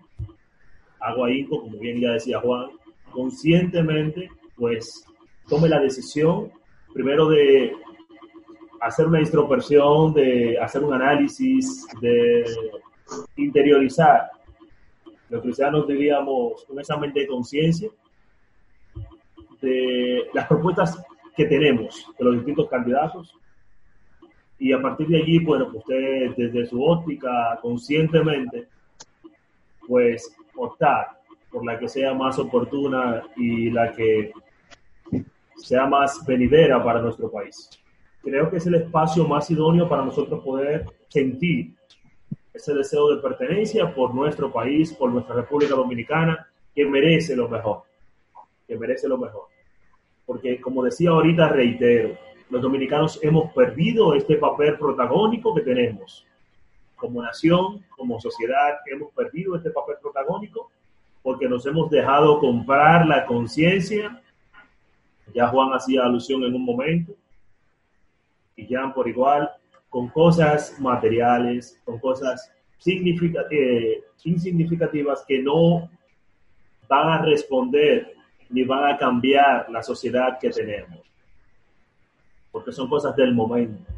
hago 0.98 1.24
ahí, 1.24 1.44
como 1.46 1.70
bien 1.78 2.00
ya 2.00 2.12
decía 2.12 2.40
Juan, 2.40 2.70
conscientemente, 3.12 4.28
pues 4.56 5.04
tome 5.48 5.68
la 5.68 5.80
decisión 5.80 6.50
primero 6.92 7.28
de 7.28 7.72
hacer 8.80 9.06
una 9.06 9.20
introspección, 9.20 10.12
de 10.12 10.58
hacer 10.58 10.82
un 10.82 10.94
análisis, 10.94 11.86
de 12.00 12.44
interiorizar 13.36 14.28
los 15.28 15.42
cristianos 15.42 15.86
diríamos 15.86 16.66
un 16.68 16.80
examen 16.80 17.12
de 17.12 17.26
conciencia 17.26 17.88
de 19.60 20.28
las 20.32 20.46
propuestas 20.46 21.02
que 21.36 21.44
tenemos 21.46 22.10
de 22.18 22.24
los 22.24 22.34
distintos 22.36 22.68
candidatos 22.68 23.34
y 24.60 24.72
a 24.72 24.82
partir 24.82 25.08
de 25.08 25.22
allí, 25.22 25.38
bueno, 25.38 25.70
pues 25.72 25.78
usted 25.78 26.34
desde 26.36 26.66
su 26.66 26.84
óptica 26.84 27.58
conscientemente, 27.62 28.68
pues 29.88 30.36
optar 30.54 31.18
por 31.50 31.64
la 31.64 31.78
que 31.78 31.88
sea 31.88 32.12
más 32.12 32.38
oportuna 32.38 33.22
y 33.36 33.70
la 33.70 33.90
que 33.92 34.32
sea 35.56 35.86
más 35.86 36.24
venidera 36.26 36.82
para 36.84 37.00
nuestro 37.00 37.30
país. 37.30 37.70
Creo 38.22 38.50
que 38.50 38.58
es 38.58 38.66
el 38.66 38.74
espacio 38.74 39.26
más 39.26 39.50
idóneo 39.50 39.88
para 39.88 40.04
nosotros 40.04 40.44
poder 40.44 40.84
sentir 41.08 41.74
ese 42.52 42.74
deseo 42.74 43.14
de 43.14 43.22
pertenencia 43.22 43.94
por 43.94 44.14
nuestro 44.14 44.52
país, 44.52 44.92
por 44.92 45.10
nuestra 45.10 45.36
República 45.36 45.74
Dominicana, 45.74 46.48
que 46.74 46.84
merece 46.84 47.34
lo 47.34 47.48
mejor, 47.48 47.82
que 48.68 48.76
merece 48.76 49.08
lo 49.08 49.16
mejor. 49.16 49.49
Porque 50.30 50.60
como 50.60 50.84
decía 50.84 51.10
ahorita, 51.10 51.48
reitero, 51.48 52.16
los 52.50 52.62
dominicanos 52.62 53.18
hemos 53.20 53.52
perdido 53.52 54.14
este 54.14 54.36
papel 54.36 54.78
protagónico 54.78 55.52
que 55.56 55.62
tenemos. 55.62 56.24
Como 56.94 57.20
nación, 57.20 57.84
como 57.96 58.20
sociedad, 58.20 58.76
hemos 58.86 59.12
perdido 59.12 59.56
este 59.56 59.70
papel 59.70 59.96
protagónico 60.00 60.70
porque 61.20 61.48
nos 61.48 61.66
hemos 61.66 61.90
dejado 61.90 62.38
comprar 62.38 63.08
la 63.08 63.26
conciencia. 63.26 64.22
Ya 65.34 65.48
Juan 65.48 65.72
hacía 65.72 66.04
alusión 66.04 66.44
en 66.44 66.54
un 66.54 66.64
momento. 66.64 67.12
Y 68.54 68.68
ya 68.68 68.94
por 68.94 69.08
igual, 69.08 69.50
con 69.88 70.10
cosas 70.10 70.78
materiales, 70.78 71.76
con 71.84 71.98
cosas 71.98 72.52
eh, 72.86 74.04
insignificativas 74.22 75.24
que 75.26 75.42
no 75.42 75.90
van 76.86 77.08
a 77.08 77.22
responder 77.22 78.19
ni 78.50 78.64
van 78.64 78.92
a 78.92 78.96
cambiar 78.96 79.70
la 79.70 79.82
sociedad 79.82 80.38
que 80.38 80.50
tenemos. 80.50 81.00
Porque 82.50 82.72
son 82.72 82.88
cosas 82.88 83.14
del 83.16 83.34
momento. 83.34 83.92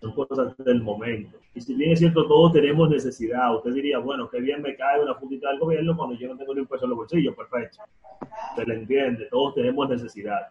Son 0.00 0.12
cosas 0.12 0.56
del 0.58 0.82
momento. 0.82 1.38
Y 1.54 1.60
si 1.60 1.74
bien 1.74 1.92
es 1.92 2.00
cierto, 2.00 2.26
todos 2.26 2.52
tenemos 2.52 2.88
necesidad. 2.90 3.54
Usted 3.54 3.72
diría, 3.72 3.98
bueno, 3.98 4.28
qué 4.28 4.40
bien 4.40 4.60
me 4.60 4.74
cae 4.74 5.00
una 5.00 5.18
puntita 5.18 5.50
del 5.50 5.60
gobierno 5.60 5.96
cuando 5.96 6.16
yo 6.16 6.28
no 6.28 6.36
tengo 6.36 6.54
ni 6.54 6.60
un 6.60 6.66
peso 6.66 6.84
en 6.84 6.90
los 6.90 6.98
bolsillos. 6.98 7.34
Perfecto. 7.36 7.78
Se 8.56 8.64
le 8.64 8.74
entiende. 8.74 9.26
Todos 9.30 9.54
tenemos 9.54 9.88
necesidad. 9.88 10.48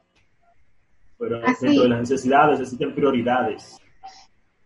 Pero 1.17 1.39
dentro 1.39 1.83
de 1.83 1.89
las 1.89 1.99
necesidades 1.99 2.59
existen 2.59 2.93
prioridades 2.93 3.79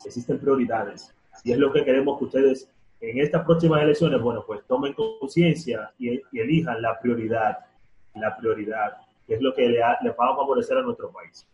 existen 0.08 0.40
prioridades. 0.40 1.14
Y 1.44 1.52
es 1.52 1.58
lo 1.58 1.72
que 1.72 1.84
queremos 1.84 2.18
que 2.18 2.26
ustedes 2.26 2.70
en 3.00 3.20
estas 3.20 3.46
próximas 3.46 3.84
elecciones, 3.84 4.20
bueno, 4.22 4.44
pues 4.46 4.66
tomen 4.66 4.94
conciencia 4.94 5.92
y, 6.00 6.20
elijan 6.34 6.82
la 6.82 7.00
prioridad, 7.00 7.58
la 8.20 8.36
prioridad, 8.38 8.98
que 9.26 9.36
es 9.36 9.42
lo 9.42 9.54
que 9.54 9.68
le, 9.68 9.80
va 9.80 9.94
a 9.94 10.36
favorecer 10.36 10.78
a 10.78 10.82
nuestro 10.82 11.12
país. 11.12 11.46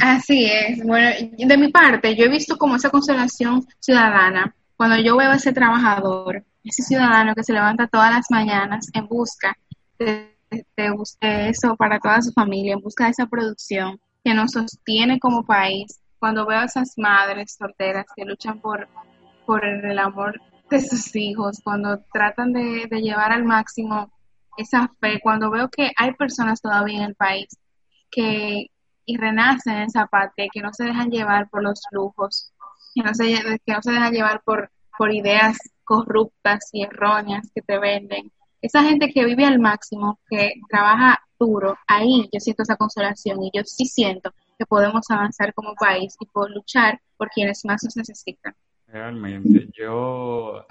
Así 0.00 0.46
es. 0.46 0.84
Bueno, 0.84 1.10
de 1.36 1.56
mi 1.56 1.68
parte, 1.68 2.14
yo 2.16 2.24
he 2.24 2.28
visto 2.28 2.56
como 2.56 2.76
esa 2.76 2.90
consolación 2.90 3.66
ciudadana 3.78 4.54
cuando 4.76 4.96
yo 4.96 5.16
veo 5.16 5.30
a 5.30 5.34
ese 5.34 5.52
trabajador, 5.52 6.42
ese 6.64 6.82
ciudadano 6.82 7.34
que 7.34 7.44
se 7.44 7.52
levanta 7.52 7.86
todas 7.86 8.10
las 8.10 8.26
mañanas 8.30 8.88
en 8.94 9.06
busca 9.06 9.54
de, 9.98 10.34
de 10.50 11.48
eso 11.50 11.76
para 11.76 11.98
toda 11.98 12.22
su 12.22 12.32
familia, 12.32 12.74
en 12.74 12.80
busca 12.80 13.04
de 13.04 13.10
esa 13.10 13.26
producción 13.26 14.00
que 14.24 14.32
nos 14.32 14.52
sostiene 14.52 15.20
como 15.20 15.44
país 15.44 16.00
cuando 16.18 16.46
veo 16.46 16.60
a 16.60 16.64
esas 16.64 16.94
madres 16.96 17.56
solteras 17.58 18.06
que 18.14 18.24
luchan 18.24 18.60
por, 18.60 18.88
por 19.46 19.64
el 19.64 19.98
amor 19.98 20.40
de 20.70 20.80
sus 20.80 21.14
hijos, 21.16 21.60
cuando 21.64 21.98
tratan 22.12 22.52
de, 22.52 22.86
llevar 23.02 23.32
al 23.32 23.44
máximo 23.44 24.12
esa 24.60 24.90
fe, 25.00 25.20
cuando 25.22 25.50
veo 25.50 25.68
que 25.68 25.90
hay 25.96 26.12
personas 26.14 26.60
todavía 26.60 26.98
en 26.98 27.04
el 27.04 27.14
país 27.14 27.48
que 28.10 28.70
y 29.10 29.16
renacen 29.16 29.76
en 29.76 29.82
esa 29.82 30.06
patria, 30.06 30.48
que 30.52 30.60
no 30.60 30.72
se 30.72 30.84
dejan 30.84 31.10
llevar 31.10 31.48
por 31.50 31.62
los 31.62 31.80
lujos, 31.90 32.52
que 32.94 33.02
no 33.02 33.12
se, 33.12 33.26
que 33.66 33.72
no 33.72 33.82
se 33.82 33.90
dejan 33.90 34.12
llevar 34.12 34.40
por, 34.44 34.70
por 34.96 35.12
ideas 35.12 35.58
corruptas 35.84 36.68
y 36.72 36.84
erróneas 36.84 37.50
que 37.52 37.62
te 37.62 37.78
venden. 37.78 38.30
Esa 38.62 38.84
gente 38.84 39.10
que 39.12 39.24
vive 39.24 39.44
al 39.44 39.58
máximo, 39.58 40.20
que 40.28 40.52
trabaja 40.68 41.18
duro, 41.38 41.76
ahí 41.88 42.28
yo 42.32 42.38
siento 42.38 42.62
esa 42.62 42.76
consolación 42.76 43.42
y 43.42 43.50
yo 43.52 43.62
sí 43.64 43.86
siento 43.86 44.32
que 44.58 44.66
podemos 44.66 45.10
avanzar 45.10 45.52
como 45.54 45.74
país 45.74 46.14
y 46.20 46.26
por 46.26 46.50
luchar 46.50 47.00
por 47.16 47.30
quienes 47.30 47.64
más 47.64 47.82
nos 47.82 47.96
necesitan. 47.96 48.54
Realmente, 48.86 49.68
yo 49.72 50.66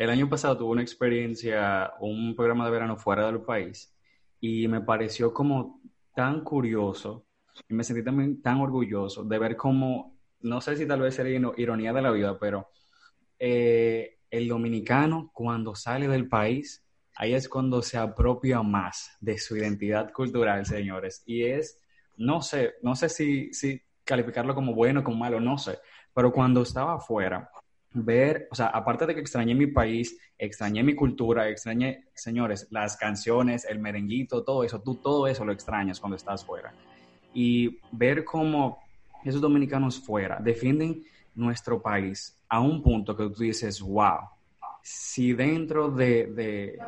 el 0.00 0.08
año 0.08 0.30
pasado 0.30 0.56
tuve 0.56 0.70
una 0.70 0.80
experiencia, 0.80 1.92
un 2.00 2.34
programa 2.34 2.64
de 2.64 2.70
verano 2.70 2.96
fuera 2.96 3.26
del 3.26 3.42
país 3.42 3.94
y 4.40 4.66
me 4.66 4.80
pareció 4.80 5.34
como 5.34 5.82
tan 6.14 6.42
curioso 6.42 7.26
y 7.68 7.74
me 7.74 7.84
sentí 7.84 8.02
también 8.02 8.40
tan 8.40 8.62
orgulloso 8.62 9.24
de 9.24 9.38
ver 9.38 9.58
cómo, 9.58 10.16
no 10.40 10.62
sé 10.62 10.78
si 10.78 10.86
tal 10.86 11.02
vez 11.02 11.16
sería 11.16 11.38
ironía 11.58 11.92
de 11.92 12.00
la 12.00 12.12
vida, 12.12 12.38
pero 12.38 12.70
eh, 13.38 14.20
el 14.30 14.48
dominicano 14.48 15.30
cuando 15.34 15.74
sale 15.74 16.08
del 16.08 16.28
país, 16.28 16.82
ahí 17.16 17.34
es 17.34 17.46
cuando 17.46 17.82
se 17.82 17.98
apropia 17.98 18.62
más 18.62 19.18
de 19.20 19.36
su 19.36 19.54
identidad 19.58 20.14
cultural, 20.14 20.64
señores. 20.64 21.22
Y 21.26 21.42
es 21.42 21.78
no 22.16 22.40
sé, 22.40 22.76
no 22.80 22.96
sé 22.96 23.10
si, 23.10 23.82
calificarlo 24.02 24.54
como 24.54 24.74
bueno 24.74 25.00
o 25.00 25.04
como 25.04 25.18
malo, 25.18 25.40
no 25.40 25.58
sé, 25.58 25.78
pero 26.14 26.32
cuando 26.32 26.62
estaba 26.62 26.94
afuera, 26.94 27.50
ver, 27.92 28.48
o 28.50 28.54
sea, 28.54 28.66
aparte 28.68 29.06
de 29.06 29.14
que 29.14 29.20
extrañé 29.20 29.54
mi 29.54 29.66
país, 29.66 30.16
extrañé 30.38 30.82
mi 30.82 30.94
cultura, 30.94 31.48
extrañé, 31.48 32.04
señores, 32.14 32.68
las 32.70 32.96
canciones, 32.96 33.64
el 33.64 33.78
merenguito, 33.78 34.44
todo 34.44 34.64
eso, 34.64 34.80
tú 34.80 34.96
todo 34.96 35.26
eso 35.26 35.44
lo 35.44 35.52
extrañas 35.52 36.00
cuando 36.00 36.16
estás 36.16 36.44
fuera. 36.44 36.72
Y 37.34 37.78
ver 37.92 38.24
cómo 38.24 38.78
esos 39.24 39.40
dominicanos 39.40 39.98
fuera 40.00 40.38
defienden 40.40 41.02
nuestro 41.34 41.80
país 41.82 42.38
a 42.48 42.60
un 42.60 42.82
punto 42.82 43.16
que 43.16 43.28
tú 43.28 43.42
dices, 43.42 43.80
wow, 43.80 44.20
si 44.82 45.32
dentro 45.32 45.90
de, 45.90 46.26
de, 46.26 46.78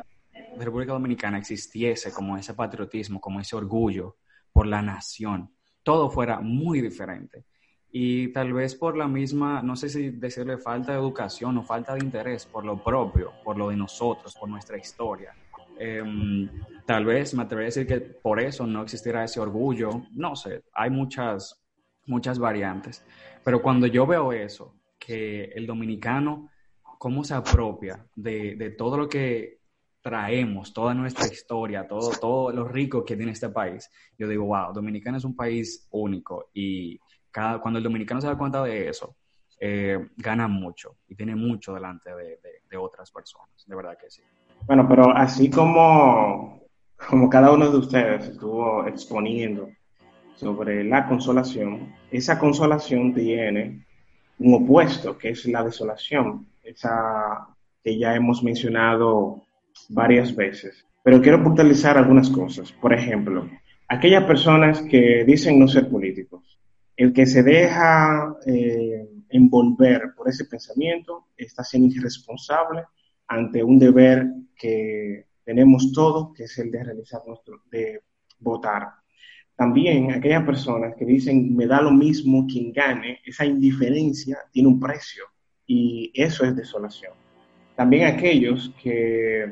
de 0.57 0.65
República 0.65 0.93
Dominicana 0.93 1.37
existiese 1.37 2.11
como 2.11 2.37
ese 2.37 2.53
patriotismo, 2.53 3.19
como 3.19 3.39
ese 3.39 3.55
orgullo, 3.55 4.17
por 4.51 4.67
la 4.67 4.81
nación, 4.81 5.53
todo 5.83 6.09
fuera 6.09 6.39
muy 6.39 6.81
diferente. 6.81 7.45
Y 7.95 8.29
tal 8.29 8.53
vez 8.53 8.73
por 8.73 8.97
la 8.97 9.07
misma, 9.07 9.61
no 9.61 9.75
sé 9.75 9.87
si 9.87 10.09
decirle 10.09 10.57
falta 10.57 10.93
de 10.93 10.97
educación 10.97 11.59
o 11.59 11.63
falta 11.63 11.93
de 11.93 12.03
interés 12.03 12.43
por 12.43 12.65
lo 12.65 12.83
propio, 12.83 13.33
por 13.43 13.55
lo 13.55 13.69
de 13.69 13.75
nosotros, 13.75 14.33
por 14.33 14.49
nuestra 14.49 14.79
historia. 14.79 15.35
Em, 15.77 16.49
tal 16.87 17.05
vez 17.05 17.35
me 17.35 17.43
atrevería 17.43 17.67
a 17.67 17.73
decir 17.73 17.85
que 17.85 17.99
por 18.01 18.39
eso 18.39 18.65
no 18.65 18.81
existiera 18.81 19.23
ese 19.23 19.39
orgullo. 19.39 20.07
No 20.11 20.35
sé, 20.35 20.63
hay 20.73 20.89
muchas, 20.89 21.63
muchas 22.07 22.39
variantes. 22.39 23.05
Pero 23.43 23.61
cuando 23.61 23.85
yo 23.85 24.07
veo 24.07 24.33
eso, 24.33 24.73
que 24.97 25.51
el 25.53 25.67
dominicano, 25.67 26.49
cómo 26.97 27.23
se 27.23 27.35
apropia 27.35 28.03
de, 28.15 28.55
de 28.55 28.71
todo 28.71 28.97
lo 28.97 29.07
que 29.07 29.59
traemos 30.01 30.73
toda 30.73 30.95
nuestra 30.95 31.27
historia, 31.27 31.87
todo, 31.87 32.09
todo 32.19 32.51
lo 32.51 32.67
rico 32.67 33.05
que 33.05 33.15
tiene 33.15 33.33
este 33.33 33.49
país, 33.49 33.87
yo 34.17 34.27
digo, 34.27 34.45
wow, 34.45 34.73
Dominicana 34.73 35.17
es 35.17 35.23
un 35.23 35.35
país 35.35 35.87
único 35.91 36.49
y 36.55 36.99
cada, 37.33 37.59
cuando 37.59 37.79
el 37.79 37.83
dominicano 37.83 38.21
se 38.21 38.27
da 38.27 38.37
cuenta 38.37 38.63
de 38.63 38.87
eso, 38.87 39.15
eh, 39.59 39.97
gana 40.17 40.47
mucho 40.47 40.97
y 41.07 41.15
tiene 41.15 41.35
mucho 41.35 41.73
delante 41.73 42.11
de, 42.15 42.77
otras 42.77 43.11
personas, 43.11 43.49
de 43.67 43.75
verdad 43.75 43.95
que 44.01 44.09
sí. 44.09 44.23
Bueno, 44.65 44.87
pero 44.89 45.15
así 45.15 45.47
como, 45.47 46.63
como 47.07 47.29
cada 47.29 47.51
uno 47.51 47.69
de 47.69 47.77
ustedes 47.77 48.29
estuvo 48.29 48.87
exponiendo 48.87 49.69
sobre 50.35 50.83
la 50.83 51.07
consolación, 51.07 51.93
esa 52.09 52.39
consolación 52.39 53.13
tiene 53.13 53.85
un 54.39 54.55
opuesto, 54.55 55.17
que 55.19 55.29
es 55.29 55.45
la 55.45 55.63
desolación, 55.63 56.47
esa 56.63 57.47
que 57.83 57.97
ya 57.97 58.15
hemos 58.15 58.41
mencionado 58.41 59.43
varias 59.89 60.35
veces. 60.35 60.85
Pero 61.03 61.21
quiero 61.21 61.43
puntualizar 61.43 61.97
algunas 61.97 62.29
cosas. 62.29 62.71
Por 62.71 62.93
ejemplo, 62.93 63.47
aquellas 63.87 64.23
personas 64.23 64.81
que 64.81 65.23
dicen 65.25 65.59
no 65.59 65.67
ser 65.67 65.89
políticos, 65.89 66.52
el 66.95 67.13
que 67.13 67.25
se 67.25 67.43
deja 67.43 68.35
eh, 68.45 69.07
envolver 69.29 70.13
por 70.15 70.29
ese 70.29 70.45
pensamiento 70.45 71.27
está 71.35 71.63
siendo 71.63 71.95
irresponsable 71.95 72.83
ante 73.27 73.63
un 73.63 73.79
deber 73.79 74.27
que 74.55 75.25
tenemos 75.43 75.91
todos, 75.91 76.33
que 76.35 76.43
es 76.43 76.57
el 76.59 76.71
de 76.71 76.83
realizar 76.83 77.21
nuestro, 77.25 77.61
de 77.71 78.01
votar. 78.39 78.89
También 79.55 80.11
aquellas 80.11 80.43
personas 80.43 80.95
que 80.95 81.05
dicen 81.05 81.55
me 81.55 81.67
da 81.67 81.81
lo 81.81 81.91
mismo 81.91 82.47
quien 82.47 82.71
gane, 82.71 83.19
esa 83.25 83.45
indiferencia 83.45 84.37
tiene 84.51 84.69
un 84.69 84.79
precio 84.79 85.25
y 85.65 86.11
eso 86.13 86.45
es 86.45 86.55
desolación. 86.55 87.13
También 87.75 88.05
aquellos 88.05 88.73
que 88.81 89.51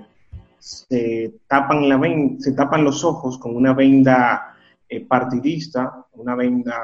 se 0.59 1.39
tapan, 1.47 1.89
la 1.89 1.99
se 2.37 2.51
tapan 2.53 2.83
los 2.83 3.03
ojos 3.03 3.37
con 3.39 3.55
una 3.55 3.73
venda 3.73 4.55
eh, 4.87 5.05
partidista, 5.05 6.05
una 6.13 6.35
venda 6.35 6.77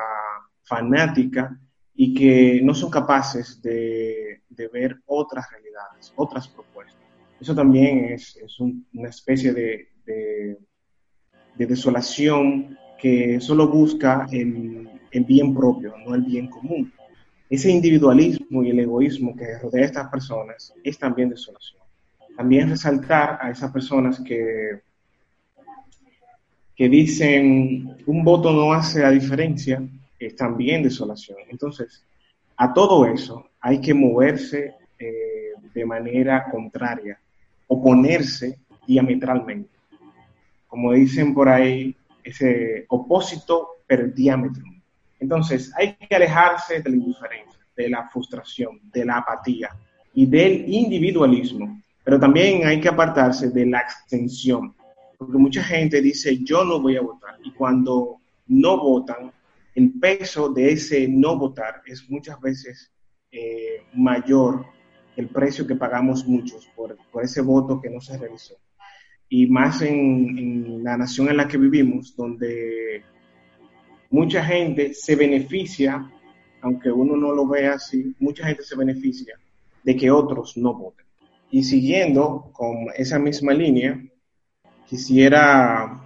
fanática 0.68 1.58
y 1.96 2.14
que 2.14 2.62
no 2.62 2.76
son 2.76 2.92
capaces 2.92 3.62
de, 3.62 4.42
ver 4.72 4.98
otras 5.06 5.46
realidades, 5.52 6.14
otras 6.16 6.48
propuestas. 6.48 7.02
Eso 7.40 7.56
también 7.56 8.06
es, 8.10 8.38
una 8.94 9.10
especie 9.10 9.54
de, 9.54 9.88
de, 10.06 11.66
desolación 11.66 12.78
que 13.00 13.40
solo 13.40 13.68
busca 13.68 14.28
el, 14.32 14.90
bien 15.26 15.56
propio, 15.56 15.96
no 16.06 16.14
el 16.14 16.22
bien 16.22 16.48
común. 16.48 16.92
Ese 17.50 17.72
individualismo 17.72 18.62
y 18.64 18.70
el 18.70 18.80
egoísmo 18.80 19.36
que 19.36 19.58
rodea 19.58 19.84
a 19.84 19.86
estas 19.86 20.10
personas 20.10 20.74
es 20.84 21.00
también 21.00 21.30
desolación. 21.30 21.82
También 22.36 22.70
resaltar 22.70 23.40
a 23.42 23.50
esas 23.50 23.72
personas 23.72 24.20
que 24.20 24.82
dicen 26.78 27.96
un 28.06 28.24
voto 28.24 28.52
no 28.52 28.74
hace 28.74 29.00
la 29.02 29.10
diferencia, 29.10 29.82
es 30.20 30.36
también 30.36 30.84
desolación. 30.84 31.38
Entonces, 31.50 32.04
a 32.56 32.74
todo 32.74 33.06
eso 33.06 33.50
hay 33.62 33.80
que 33.80 33.94
moverse 33.94 34.76
eh, 34.98 35.54
de 35.74 35.86
manera 35.86 36.50
contraria, 36.50 37.20
oponerse 37.68 38.60
diametralmente. 38.88 39.70
Como 40.68 40.94
dicen 40.94 41.34
por 41.34 41.50
ahí, 41.50 41.96
ese 42.24 42.86
opósito 42.90 43.70
per 43.86 44.14
diámetro. 44.14 44.64
Entonces, 45.20 45.72
hay 45.76 45.96
que 45.96 46.16
alejarse 46.16 46.82
de 46.82 46.90
la 46.90 46.96
indiferencia, 46.96 47.60
de 47.76 47.90
la 47.90 48.10
frustración, 48.10 48.80
de 48.92 49.06
la 49.06 49.18
apatía 49.18 49.70
y 50.14 50.26
del 50.26 50.68
individualismo, 50.68 51.82
pero 52.04 52.20
también 52.20 52.66
hay 52.66 52.80
que 52.80 52.90
apartarse 52.90 53.50
de 53.50 53.66
la 53.66 53.80
extensión, 53.80 54.74
porque 55.18 55.38
mucha 55.38 55.64
gente 55.64 56.02
dice, 56.02 56.38
yo 56.44 56.64
no 56.64 56.80
voy 56.80 56.98
a 56.98 57.02
votar, 57.02 57.36
y 57.44 57.52
cuando 57.52 58.18
no 58.48 58.78
votan, 58.78 59.32
el 59.78 59.92
peso 59.92 60.50
de 60.50 60.72
ese 60.72 61.08
no 61.08 61.38
votar 61.38 61.84
es 61.86 62.10
muchas 62.10 62.42
veces 62.42 62.92
eh, 63.32 63.84
mayor 63.94 64.66
que 65.14 65.22
el 65.22 65.30
precio 65.30 65.68
que 65.68 65.76
pagamos 65.76 66.26
muchos 66.26 66.68
por, 66.76 66.98
ese 67.22 67.42
voto 67.42 67.80
que 67.80 67.92
no 67.92 68.02
se 68.02 68.18
realizó. 68.18 68.56
Y 69.30 69.46
más 69.46 69.84
en, 69.84 70.84
la 70.84 70.98
nación 70.98 71.30
en 71.30 71.38
la 71.38 71.48
que 71.48 71.60
vivimos, 71.60 72.16
donde 72.16 73.04
mucha 74.10 74.44
gente 74.44 74.96
se 74.96 75.16
beneficia, 75.16 76.12
aunque 76.62 76.92
uno 76.92 77.16
no 77.16 77.32
lo 77.32 77.48
vea 77.48 77.74
así, 77.74 78.16
mucha 78.18 78.48
gente 78.48 78.64
se 78.64 78.76
beneficia 78.76 79.40
de 79.84 79.96
que 79.96 80.10
otros 80.10 80.58
no 80.58 80.74
voten. 80.74 81.06
Y 81.52 81.64
siguiendo 81.64 82.50
con 82.52 82.88
esa 82.96 83.20
misma 83.20 83.54
línea, 83.54 84.04
quisiera 84.88 86.02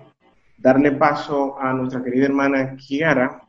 darle 0.58 0.92
paso 0.92 1.58
a 1.58 1.72
nuestra 1.72 2.04
querida 2.04 2.26
hermana 2.26 2.76
Kiara, 2.76 3.41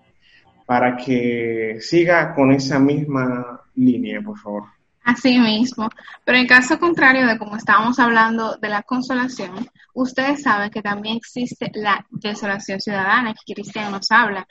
para 0.73 0.97
que 0.97 1.77
siga 1.83 2.35
con 2.35 2.51
esa 2.51 2.79
misma 2.79 3.61
línea, 3.75 4.23
por 4.23 4.39
favor. 4.39 4.65
Así 5.05 5.39
mismo, 5.39 5.91
pero 6.25 6.39
en 6.39 6.47
caso 6.47 6.79
contrario 6.79 7.27
de 7.27 7.37
como 7.37 7.57
estábamos 7.57 7.99
hablando 7.99 8.57
de 8.57 8.71
la 8.71 8.83
consolación, 8.83 9.69
ustedes 9.93 10.43
saben 10.43 10.71
que 10.71 10.81
también 10.81 11.19
existe 11.19 11.71
la 11.75 12.07
desolación 12.11 12.81
ciudadana 12.81 13.35
que 13.35 13.53
Cristian 13.53 13.93
nos 13.93 14.11
habla. 14.11 14.47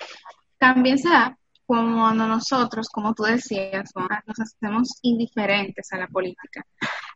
También 0.60 1.00
se 1.00 1.10
da 1.10 1.36
cuando 1.66 2.28
nosotros, 2.28 2.88
como 2.90 3.16
tú 3.16 3.24
decías, 3.24 3.90
nos 4.28 4.40
hacemos 4.40 5.00
indiferentes 5.02 5.92
a 5.92 5.98
la 5.98 6.08
política. 6.08 6.64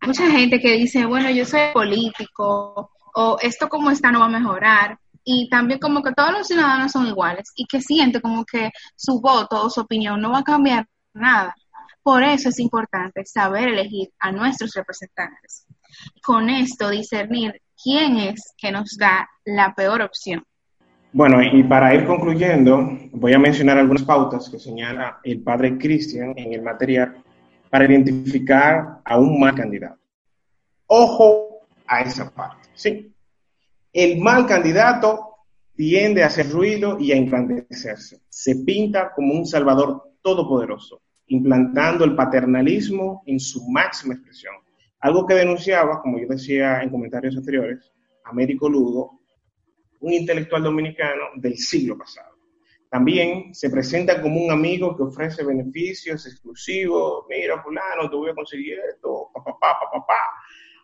Mucha 0.02 0.32
gente 0.32 0.60
que 0.60 0.72
dice, 0.72 1.06
bueno, 1.06 1.30
yo 1.30 1.46
soy 1.46 1.74
político, 1.76 2.90
o 3.14 3.38
esto 3.40 3.70
como 3.70 3.92
está 3.92 4.12
no 4.12 4.22
va 4.22 4.26
a 4.26 4.40
mejorar, 4.40 4.98
y 5.26 5.50
también 5.50 5.80
como 5.80 6.04
que 6.04 6.14
todos 6.14 6.32
los 6.32 6.48
ciudadanos 6.48 6.92
son 6.92 7.08
iguales 7.08 7.52
y 7.56 7.66
que 7.66 7.82
siente 7.82 8.22
como 8.22 8.46
que 8.46 8.70
su 8.96 9.20
voto 9.20 9.64
o 9.64 9.70
su 9.70 9.82
opinión 9.82 10.22
no 10.22 10.32
va 10.32 10.40
a 10.40 10.44
cambiar 10.44 10.88
nada. 11.14 11.56
Por 12.04 12.24
eso 12.24 12.50
es 12.50 12.60
importante 12.60 13.26
saber 13.26 13.70
elegir 13.70 14.10
a 14.20 14.32
nuestros 14.32 14.74
representantes. 14.76 15.66
Con 16.24 16.50
esto 16.52 16.90
discernir 16.90 17.60
quién 17.82 18.18
es 18.18 18.54
que 18.56 18.72
nos 18.72 18.96
da 18.98 19.28
la 19.44 19.74
peor 19.74 20.04
opción. 20.04 20.44
Bueno, 21.12 21.42
y 21.42 21.64
para 21.64 21.96
ir 21.96 22.06
concluyendo, 22.06 22.90
voy 23.14 23.34
a 23.34 23.40
mencionar 23.40 23.80
algunas 23.80 24.04
pautas 24.04 24.50
que 24.50 24.60
señala 24.60 25.20
el 25.24 25.42
padre 25.42 25.78
Cristian 25.78 26.34
en 26.38 26.54
el 26.54 26.62
material 26.62 27.24
para 27.70 27.86
identificar 27.86 29.00
a 29.04 29.18
un 29.18 29.40
mal 29.40 29.56
candidato. 29.56 29.98
Ojo 30.88 31.66
a 31.88 32.02
esa 32.02 32.30
parte, 32.30 32.70
¿sí? 32.76 33.15
El 33.96 34.20
mal 34.20 34.46
candidato 34.46 35.38
tiende 35.74 36.22
a 36.22 36.28
hacer 36.28 36.50
ruido 36.50 36.98
y 37.00 37.14
a 37.14 37.16
engrandecerse. 37.16 38.24
Se 38.28 38.58
pinta 38.58 39.14
como 39.16 39.34
un 39.34 39.46
salvador 39.46 40.18
todopoderoso, 40.22 41.04
implantando 41.28 42.04
el 42.04 42.14
paternalismo 42.14 43.24
en 43.26 43.40
su 43.40 43.66
máxima 43.70 44.16
expresión. 44.16 44.54
Algo 45.00 45.26
que 45.26 45.36
denunciaba, 45.36 46.02
como 46.02 46.20
yo 46.20 46.28
decía 46.28 46.82
en 46.82 46.90
comentarios 46.90 47.38
anteriores, 47.38 47.90
Américo 48.26 48.68
Lugo, 48.68 49.22
un 50.02 50.12
intelectual 50.12 50.64
dominicano 50.64 51.28
del 51.36 51.56
siglo 51.56 51.98
pasado. 51.98 52.36
También 52.90 53.56
se 53.56 53.70
presenta 53.70 54.22
como 54.22 54.42
un 54.42 54.52
amigo 54.52 54.94
que 54.94 55.04
ofrece 55.04 55.42
beneficios 55.46 56.28
exclusivos. 56.28 57.24
Mira, 57.30 57.64
fulano, 57.64 58.10
te 58.10 58.16
voy 58.18 58.32
a 58.32 58.36
conseguir 58.36 58.78
esto, 58.94 59.30
papá, 59.34 59.58
papá, 59.58 59.90
papá. 59.90 60.20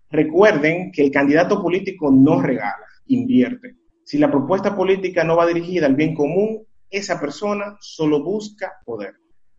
Recuerden 0.10 0.94
que 0.94 1.04
el 1.04 1.12
candidato 1.12 1.62
político 1.62 2.10
no 2.10 2.42
regala 2.42 2.88
invierte. 3.08 3.76
Si 4.04 4.18
la 4.18 4.32
propuesta 4.32 4.76
política 4.76 5.24
no 5.24 5.36
va 5.36 5.48
dirigida 5.48 5.86
al 5.86 5.96
bien 5.96 6.14
común, 6.14 6.66
esa 6.90 7.20
persona 7.20 7.78
solo 7.80 8.24
busca 8.24 8.74
poder. 8.86 9.16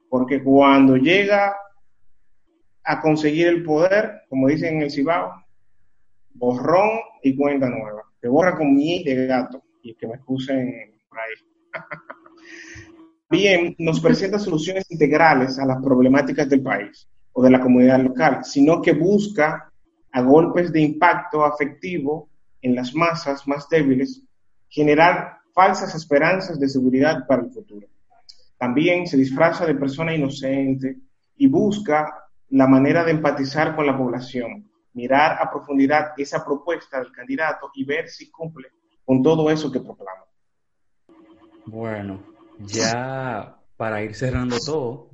Porque 0.09 0.43
cuando 0.43 0.97
llega 0.97 1.55
a 2.85 3.01
conseguir 3.01 3.47
el 3.47 3.63
poder, 3.63 4.23
como 4.29 4.49
dicen 4.49 4.77
en 4.77 4.83
el 4.83 4.91
Cibao, 4.91 5.33
borrón 6.35 6.91
y 7.23 7.37
cuenta 7.37 7.69
nueva. 7.69 8.03
Te 8.21 8.29
borra 8.29 8.57
con 8.57 8.75
mi 8.75 9.03
de 9.05 9.27
gato. 9.27 9.63
Y 9.83 9.95
que 9.95 10.07
me 10.07 10.15
excusen 10.15 10.95
por 11.09 11.19
ahí. 11.19 11.33
Bien, 13.31 13.75
nos 13.79 14.01
presenta 14.01 14.39
soluciones 14.39 14.91
integrales 14.91 15.59
a 15.59 15.65
las 15.65 15.83
problemáticas 15.83 16.49
del 16.49 16.63
país 16.63 17.09
o 17.33 17.43
de 17.43 17.51
la 17.51 17.61
comunidad 17.61 18.01
local, 18.01 18.45
sino 18.45 18.83
que 18.83 18.93
busca 18.93 19.73
a 20.13 20.21
golpes 20.21 20.71
de 20.71 20.83
impacto 20.83 21.45
afectivo 21.45 22.29
en 22.63 22.75
las 22.75 22.95
masas 22.95 23.47
más 23.47 23.69
débiles, 23.69 24.23
generar 24.69 25.39
falsas 25.53 25.95
esperanzas 25.95 26.59
de 26.59 26.69
seguridad 26.69 27.27
para 27.27 27.43
el 27.43 27.51
futuro. 27.51 27.87
También 28.57 29.07
se 29.07 29.17
disfraza 29.17 29.67
de 29.67 29.75
persona 29.75 30.15
inocente 30.15 30.97
y 31.37 31.49
busca 31.49 32.29
la 32.51 32.67
manera 32.67 33.05
de 33.05 33.11
empatizar 33.11 33.75
con 33.75 33.87
la 33.87 33.97
población, 33.97 34.71
mirar 34.95 35.39
a 35.41 35.51
profundidad 35.51 36.13
esa 36.17 36.45
propuesta 36.45 37.01
del 37.01 37.11
candidato 37.13 37.71
y 37.75 37.85
ver 37.85 38.09
si 38.09 38.31
cumple 38.31 38.69
con 39.05 39.23
todo 39.23 39.51
eso 39.51 39.71
que 39.71 39.81
proclama. 39.81 40.25
Bueno, 41.67 42.23
ya 42.61 43.59
para 43.77 44.03
ir 44.03 44.15
cerrando 44.15 44.57
todo, 44.65 45.11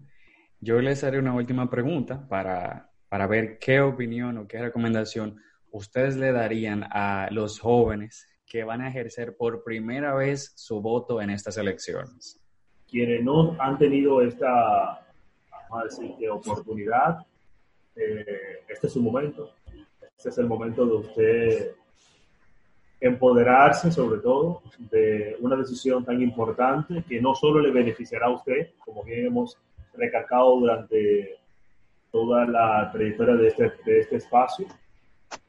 yo 0.60 0.80
les 0.80 1.02
haré 1.04 1.18
una 1.18 1.34
última 1.34 1.70
pregunta 1.70 2.26
para, 2.28 2.90
para 3.08 3.26
ver 3.26 3.58
qué 3.58 3.80
opinión 3.80 4.38
o 4.38 4.46
qué 4.46 4.60
recomendación 4.60 5.40
ustedes 5.70 6.16
le 6.16 6.32
darían 6.32 6.84
a 6.90 7.28
los 7.30 7.60
jóvenes 7.60 8.26
que 8.46 8.64
van 8.64 8.80
a 8.80 8.88
ejercer 8.88 9.36
por 9.36 9.62
primera 9.62 10.14
vez 10.14 10.52
su 10.56 10.80
voto 10.80 11.20
en 11.20 11.30
estas 11.30 11.56
elecciones? 11.58 12.40
Quienes 12.90 13.22
no 13.22 13.56
han 13.60 13.78
tenido 13.78 14.22
esta 14.22 15.06
oportunidad, 16.30 17.26
eh, 17.94 18.64
este 18.68 18.86
es 18.86 18.92
su 18.92 19.02
momento. 19.02 19.52
Este 20.16 20.30
es 20.30 20.38
el 20.38 20.46
momento 20.46 20.86
de 20.86 20.92
usted 20.94 21.74
empoderarse 23.00 23.92
sobre 23.92 24.20
todo 24.20 24.62
de 24.78 25.36
una 25.40 25.56
decisión 25.56 26.04
tan 26.04 26.20
importante 26.20 27.04
que 27.08 27.20
no 27.20 27.34
solo 27.34 27.60
le 27.60 27.70
beneficiará 27.70 28.26
a 28.26 28.34
usted, 28.34 28.70
como 28.78 29.04
bien 29.04 29.26
hemos 29.26 29.56
recalcado 29.94 30.58
durante 30.58 31.36
toda 32.10 32.46
la 32.46 32.90
trayectoria 32.92 33.36
de 33.36 33.48
este, 33.48 33.72
de 33.84 34.00
este 34.00 34.16
espacio, 34.16 34.66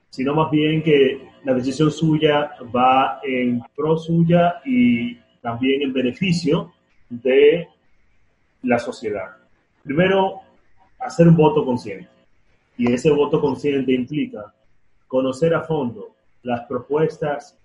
sino 0.09 0.33
más 0.33 0.51
bien 0.51 0.81
que 0.83 1.29
la 1.43 1.53
decisión 1.53 1.91
suya 1.91 2.51
va 2.75 3.19
en 3.23 3.61
pro 3.75 3.97
suya 3.97 4.61
y 4.65 5.15
también 5.41 5.81
en 5.81 5.93
beneficio 5.93 6.73
de 7.09 7.67
la 8.63 8.79
sociedad. 8.79 9.37
Primero, 9.83 10.41
hacer 10.99 11.27
un 11.27 11.35
voto 11.35 11.65
consciente. 11.65 12.09
Y 12.77 12.91
ese 12.91 13.11
voto 13.11 13.39
consciente 13.41 13.93
implica 13.93 14.53
conocer 15.07 15.53
a 15.53 15.63
fondo 15.63 16.15
las 16.43 16.65
propuestas 16.65 17.57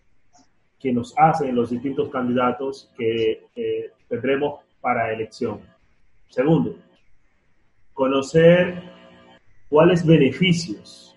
que 0.78 0.92
nos 0.92 1.14
hacen 1.16 1.54
los 1.54 1.70
distintos 1.70 2.08
candidatos 2.10 2.90
que 2.96 3.46
eh, 3.54 3.90
tendremos 4.08 4.60
para 4.80 5.12
elección. 5.12 5.60
Segundo, 6.28 6.76
conocer 7.92 8.82
cuáles 9.68 10.04
beneficios 10.04 11.13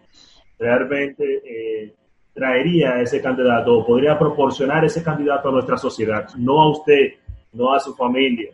realmente 0.58 1.42
eh, 1.46 1.94
traería 2.34 3.02
ese 3.02 3.22
candidato 3.22 3.86
podría 3.86 4.18
proporcionar 4.18 4.86
ese 4.86 5.04
candidato 5.04 5.50
a 5.50 5.52
nuestra 5.52 5.78
sociedad, 5.78 6.28
no 6.38 6.62
a 6.62 6.70
usted, 6.72 7.14
no 7.54 7.74
a 7.74 7.80
su 7.80 7.96
familia, 7.96 8.52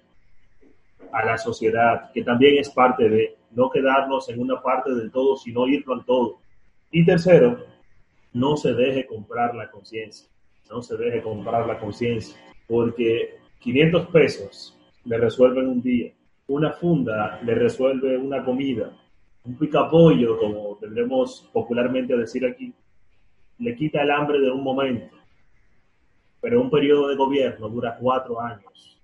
a 1.11 1.25
la 1.25 1.37
sociedad, 1.37 2.11
que 2.13 2.23
también 2.23 2.57
es 2.57 2.69
parte 2.69 3.09
de 3.09 3.35
no 3.51 3.69
quedarnos 3.69 4.29
en 4.29 4.39
una 4.39 4.61
parte 4.61 4.93
del 4.93 5.11
todo, 5.11 5.35
sino 5.35 5.67
ir 5.67 5.83
con 5.83 6.05
todo. 6.05 6.39
Y 6.91 7.05
tercero, 7.05 7.57
no 8.33 8.57
se 8.57 8.73
deje 8.73 9.05
comprar 9.05 9.53
la 9.53 9.69
conciencia, 9.69 10.27
no 10.69 10.81
se 10.81 10.97
deje 10.97 11.21
comprar 11.21 11.67
la 11.67 11.77
conciencia, 11.79 12.37
porque 12.67 13.37
500 13.59 14.07
pesos 14.07 14.79
le 15.05 15.17
resuelven 15.17 15.67
un 15.67 15.81
día, 15.81 16.11
una 16.47 16.71
funda 16.71 17.39
le 17.43 17.53
resuelve 17.55 18.17
una 18.17 18.43
comida, 18.43 18.91
un 19.45 19.57
picapollo, 19.57 20.37
como 20.39 20.77
tendremos 20.77 21.49
popularmente 21.51 22.13
a 22.13 22.17
decir 22.17 22.45
aquí, 22.45 22.73
le 23.59 23.75
quita 23.75 24.01
el 24.01 24.11
hambre 24.11 24.39
de 24.39 24.49
un 24.49 24.63
momento, 24.63 25.15
pero 26.41 26.61
un 26.61 26.69
periodo 26.69 27.09
de 27.09 27.15
gobierno 27.15 27.69
dura 27.69 27.97
cuatro 27.99 28.39
años. 28.39 29.01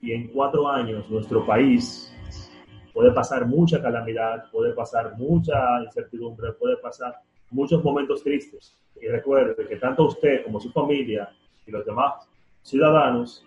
Y 0.00 0.12
en 0.12 0.28
cuatro 0.28 0.68
años 0.68 1.08
nuestro 1.10 1.46
país 1.46 2.12
puede 2.92 3.12
pasar 3.12 3.46
mucha 3.46 3.80
calamidad, 3.80 4.50
puede 4.50 4.72
pasar 4.72 5.16
mucha 5.16 5.82
incertidumbre, 5.84 6.52
puede 6.52 6.76
pasar 6.78 7.14
muchos 7.50 7.82
momentos 7.84 8.22
tristes. 8.22 8.76
Y 9.00 9.06
recuerde 9.06 9.66
que 9.66 9.76
tanto 9.76 10.06
usted 10.06 10.44
como 10.44 10.60
su 10.60 10.70
familia 10.72 11.28
y 11.66 11.70
los 11.70 11.84
demás 11.84 12.28
ciudadanos 12.62 13.44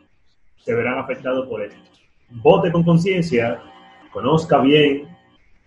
se 0.57 0.73
verán 0.73 0.97
afectados 0.97 1.47
por 1.47 1.61
esto. 1.61 1.79
Vote 2.29 2.71
con 2.71 2.83
conciencia, 2.83 3.61
conozca 4.11 4.59
bien 4.59 5.14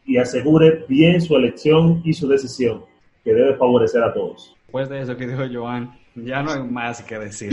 y 0.08 0.16
asegure 0.16 0.86
bien 0.88 1.20
su 1.20 1.36
elección 1.36 2.00
y 2.02 2.14
su 2.14 2.26
decisión, 2.26 2.82
que 3.22 3.34
debe 3.34 3.54
favorecer 3.56 4.02
a 4.02 4.12
todos. 4.12 4.56
Después 4.64 4.88
de 4.88 5.02
eso 5.02 5.16
que 5.16 5.26
dijo 5.26 5.42
Joan, 5.52 5.96
ya 6.14 6.42
no 6.42 6.52
hay 6.52 6.62
más 6.62 7.02
que 7.02 7.18
decir. 7.18 7.52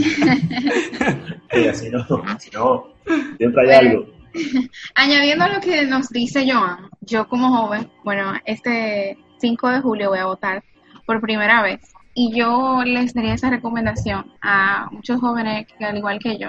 así 1.70 1.90
no, 1.90 2.04
no, 2.08 2.86
siempre 3.36 3.70
hay 3.70 3.86
algo. 3.86 4.06
Añadiendo 4.94 5.44
a 5.44 5.54
lo 5.54 5.60
que 5.60 5.84
nos 5.84 6.08
dice 6.08 6.50
Joan, 6.50 6.88
yo 7.02 7.28
como 7.28 7.54
joven, 7.54 7.90
bueno, 8.04 8.32
este 8.46 9.18
5 9.38 9.68
de 9.68 9.80
julio 9.82 10.08
voy 10.08 10.18
a 10.18 10.26
votar 10.26 10.64
por 11.04 11.20
primera 11.20 11.62
vez 11.62 11.80
y 12.14 12.34
yo 12.34 12.82
les 12.84 13.12
daría 13.12 13.34
esa 13.34 13.50
recomendación 13.50 14.32
a 14.40 14.88
muchos 14.90 15.20
jóvenes 15.20 15.66
que 15.78 15.84
al 15.84 15.98
igual 15.98 16.18
que 16.18 16.38
yo 16.38 16.48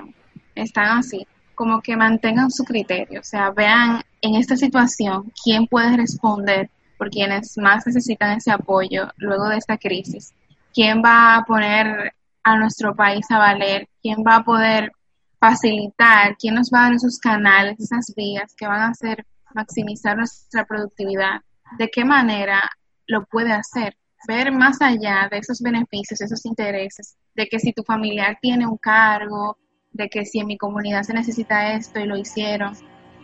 están 0.55 0.99
así, 0.99 1.27
como 1.57 1.81
que 1.81 1.97
mantengan 1.97 2.51
su 2.51 2.63
criterio, 2.63 3.19
o 3.21 3.23
sea, 3.23 3.49
vean 3.49 4.03
en 4.21 4.35
esta 4.35 4.55
situación 4.55 5.33
quién 5.43 5.65
puede 5.65 5.97
responder 5.97 6.69
por 6.99 7.09
quienes 7.09 7.57
más 7.57 7.87
necesitan 7.87 8.37
ese 8.37 8.51
apoyo 8.51 9.11
luego 9.17 9.49
de 9.49 9.57
esta 9.57 9.75
crisis, 9.75 10.35
quién 10.71 11.01
va 11.03 11.35
a 11.35 11.45
poner 11.45 12.13
a 12.43 12.57
nuestro 12.59 12.95
país 12.95 13.25
a 13.31 13.39
valer, 13.39 13.89
quién 14.03 14.19
va 14.19 14.35
a 14.35 14.43
poder 14.43 14.91
facilitar, 15.39 16.37
quién 16.37 16.53
nos 16.53 16.69
va 16.71 16.81
a 16.81 16.83
dar 16.83 16.93
esos 16.93 17.17
canales, 17.17 17.79
esas 17.79 18.13
vías 18.15 18.53
que 18.55 18.67
van 18.67 18.81
a 18.81 18.89
hacer 18.89 19.25
maximizar 19.55 20.15
nuestra 20.15 20.63
productividad, 20.63 21.41
de 21.79 21.89
qué 21.89 22.05
manera 22.05 22.61
lo 23.07 23.25
puede 23.25 23.51
hacer, 23.51 23.97
ver 24.27 24.51
más 24.51 24.79
allá 24.79 25.27
de 25.31 25.39
esos 25.39 25.59
beneficios, 25.59 26.21
esos 26.21 26.45
intereses, 26.45 27.17
de 27.33 27.47
que 27.47 27.57
si 27.57 27.73
tu 27.73 27.81
familiar 27.81 28.37
tiene 28.39 28.67
un 28.67 28.77
cargo, 28.77 29.57
de 29.91 30.09
que 30.09 30.25
si 30.25 30.39
en 30.39 30.47
mi 30.47 30.57
comunidad 30.57 31.03
se 31.03 31.13
necesita 31.13 31.73
esto 31.73 31.99
y 31.99 32.05
lo 32.05 32.17
hicieron, 32.17 32.73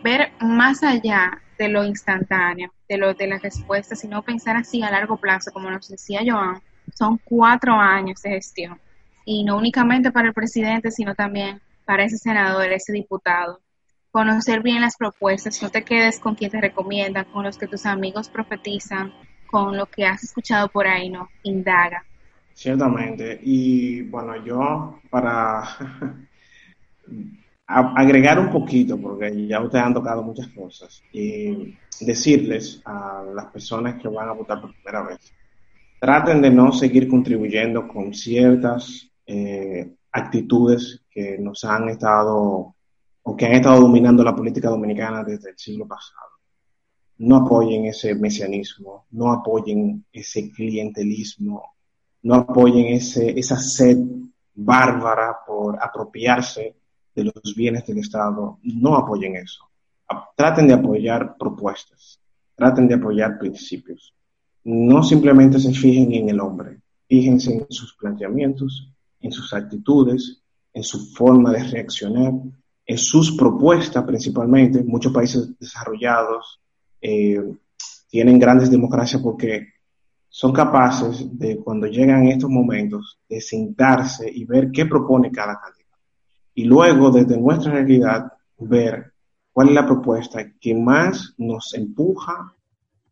ver 0.02 0.32
más 0.40 0.82
allá 0.82 1.40
de 1.58 1.68
lo 1.68 1.84
instantáneo, 1.84 2.72
de 2.88 2.98
lo 2.98 3.14
de 3.14 3.26
las 3.26 3.42
respuestas, 3.42 4.00
sino 4.00 4.22
pensar 4.22 4.56
así 4.56 4.82
a 4.82 4.90
largo 4.90 5.16
plazo, 5.16 5.50
como 5.52 5.70
nos 5.70 5.88
decía 5.88 6.20
Joan, 6.26 6.60
son 6.94 7.18
cuatro 7.24 7.74
años 7.74 8.20
de 8.22 8.30
gestión. 8.30 8.80
Y 9.24 9.44
no 9.44 9.56
únicamente 9.56 10.10
para 10.10 10.28
el 10.28 10.34
presidente, 10.34 10.90
sino 10.90 11.14
también 11.14 11.60
para 11.84 12.04
ese 12.04 12.18
senador, 12.18 12.70
ese 12.72 12.92
diputado. 12.92 13.60
Conocer 14.10 14.62
bien 14.62 14.80
las 14.80 14.96
propuestas, 14.96 15.62
no 15.62 15.70
te 15.70 15.82
quedes 15.82 16.20
con 16.20 16.34
quien 16.34 16.50
te 16.50 16.60
recomienda, 16.60 17.24
con 17.24 17.44
los 17.44 17.58
que 17.58 17.66
tus 17.66 17.86
amigos 17.86 18.28
profetizan, 18.28 19.12
con 19.46 19.76
lo 19.76 19.86
que 19.86 20.04
has 20.04 20.22
escuchado 20.22 20.68
por 20.68 20.86
ahí, 20.86 21.08
no, 21.08 21.28
indaga. 21.42 22.04
Ciertamente. 22.52 23.40
Y 23.42 24.02
bueno, 24.02 24.36
yo 24.44 25.00
para 25.10 25.62
agregar 27.66 28.38
un 28.38 28.50
poquito, 28.50 29.00
porque 29.00 29.46
ya 29.46 29.60
ustedes 29.60 29.84
han 29.84 29.94
tocado 29.94 30.22
muchas 30.22 30.48
cosas, 30.48 31.02
y 31.12 31.74
decirles 32.00 32.82
a 32.84 33.24
las 33.34 33.46
personas 33.46 34.00
que 34.00 34.08
van 34.08 34.28
a 34.28 34.32
votar 34.32 34.60
por 34.60 34.72
primera 34.74 35.02
vez, 35.02 35.32
traten 36.00 36.42
de 36.42 36.50
no 36.50 36.72
seguir 36.72 37.08
contribuyendo 37.08 37.88
con 37.88 38.12
ciertas 38.12 39.08
eh, 39.26 39.94
actitudes 40.12 41.02
que 41.10 41.38
nos 41.38 41.64
han 41.64 41.88
estado 41.88 42.74
o 43.26 43.36
que 43.36 43.46
han 43.46 43.52
estado 43.52 43.80
dominando 43.80 44.22
la 44.22 44.36
política 44.36 44.68
dominicana 44.68 45.24
desde 45.24 45.50
el 45.50 45.58
siglo 45.58 45.88
pasado. 45.88 46.20
No 47.18 47.36
apoyen 47.36 47.86
ese 47.86 48.14
mesianismo, 48.14 49.06
no 49.12 49.32
apoyen 49.32 50.04
ese 50.12 50.50
clientelismo, 50.50 51.74
no 52.22 52.34
apoyen 52.34 52.92
ese, 52.92 53.38
esa 53.38 53.56
sed 53.56 53.98
bárbara 54.54 55.38
por 55.46 55.82
apropiarse 55.82 56.76
de 57.14 57.24
los 57.24 57.54
bienes 57.56 57.86
del 57.86 57.98
Estado, 57.98 58.58
no 58.62 58.96
apoyen 58.96 59.36
eso. 59.36 59.64
Traten 60.36 60.66
de 60.68 60.74
apoyar 60.74 61.36
propuestas, 61.38 62.20
traten 62.54 62.88
de 62.88 62.94
apoyar 62.94 63.38
principios. 63.38 64.14
No 64.64 65.02
simplemente 65.02 65.58
se 65.58 65.72
fijen 65.72 66.12
en 66.12 66.28
el 66.28 66.40
hombre, 66.40 66.80
fíjense 67.08 67.52
en 67.52 67.66
sus 67.70 67.94
planteamientos, 67.94 68.90
en 69.20 69.32
sus 69.32 69.52
actitudes, 69.52 70.42
en 70.72 70.82
su 70.82 70.98
forma 71.12 71.52
de 71.52 71.62
reaccionar, 71.62 72.32
en 72.86 72.98
sus 72.98 73.36
propuestas 73.36 74.04
principalmente. 74.04 74.82
Muchos 74.82 75.12
países 75.12 75.58
desarrollados 75.58 76.60
eh, 77.00 77.40
tienen 78.08 78.38
grandes 78.38 78.70
democracias 78.70 79.22
porque 79.22 79.68
son 80.28 80.52
capaces 80.52 81.38
de, 81.38 81.58
cuando 81.58 81.86
llegan 81.86 82.26
estos 82.26 82.50
momentos, 82.50 83.20
de 83.28 83.40
sentarse 83.40 84.28
y 84.28 84.44
ver 84.44 84.70
qué 84.72 84.84
propone 84.86 85.30
cada 85.30 85.60
candidato 85.60 85.83
y 86.54 86.64
luego 86.64 87.10
desde 87.10 87.38
nuestra 87.38 87.72
realidad 87.72 88.32
ver 88.58 89.12
cuál 89.52 89.68
es 89.68 89.74
la 89.74 89.86
propuesta 89.86 90.44
que 90.60 90.74
más 90.74 91.34
nos 91.38 91.74
empuja, 91.74 92.52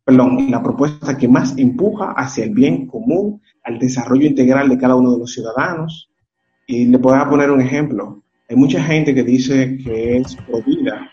perdón, 0.05 0.51
la 0.51 0.63
propuesta 0.63 1.17
que 1.17 1.29
más 1.29 1.57
empuja 1.59 2.13
hacia 2.13 2.45
el 2.45 2.51
bien 2.51 2.87
común, 2.87 3.41
al 3.65 3.79
desarrollo 3.79 4.27
integral 4.27 4.69
de 4.69 4.79
cada 4.79 4.97
uno 4.97 5.13
de 5.13 5.19
los 5.19 5.33
ciudadanos. 5.33 6.11
Y 6.67 6.87
le 6.87 6.99
voy 6.99 7.19
a 7.19 7.29
poner 7.29 7.51
un 7.51 7.61
ejemplo. 7.61 8.23
Hay 8.49 8.57
mucha 8.57 8.83
gente 8.83 9.15
que 9.15 9.23
dice 9.23 9.79
que 9.79 10.19
es 10.19 10.37
pro 10.37 10.63
vida, 10.63 11.11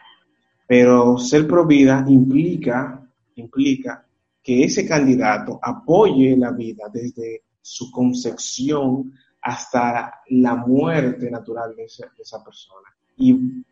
pero 0.68 1.18
ser 1.18 1.48
pro 1.48 1.66
vida 1.66 2.06
implica, 2.08 3.08
implica 3.36 4.06
que 4.42 4.64
ese 4.64 4.88
candidato 4.88 5.60
apoye 5.62 6.36
la 6.38 6.52
vida 6.52 6.86
desde 6.92 7.44
su 7.62 7.92
concepción 7.92 9.14
hasta 9.42 10.22
la 10.30 10.56
muerte 10.56 11.30
natural 11.32 11.76
de, 11.76 11.86
esa 11.86 12.44
persona. 12.44 12.90
Y 13.18 13.64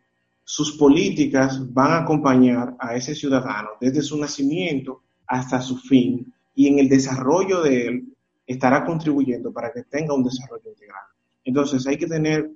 sus 0.42 0.76
políticas 0.76 1.72
van 1.72 1.92
a 1.92 1.98
acompañar 1.98 2.74
a 2.78 2.94
ese 2.94 3.14
ciudadano 3.14 3.70
desde 3.80 4.02
su 4.02 4.18
nacimiento 4.18 5.02
hasta 5.26 5.60
su 5.60 5.76
fin 5.76 6.32
y 6.54 6.68
en 6.68 6.78
el 6.78 6.88
desarrollo 6.88 7.62
de 7.62 7.86
él 7.86 8.16
estará 8.46 8.84
contribuyendo 8.84 9.52
para 9.52 9.72
que 9.72 9.82
tenga 9.84 10.14
un 10.14 10.24
desarrollo 10.24 10.70
integral. 10.70 11.04
Entonces 11.44 11.86
hay 11.86 11.98
que 11.98 12.06
tener 12.06 12.50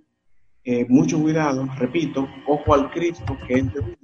eh, 0.64 0.86
mucho 0.88 1.20
cuidado, 1.20 1.68
repito, 1.76 2.26
ojo 2.46 2.74
al 2.74 2.90
Cristo 2.90 3.36
que 3.46 3.54
es 3.54 3.74
de 3.74 3.96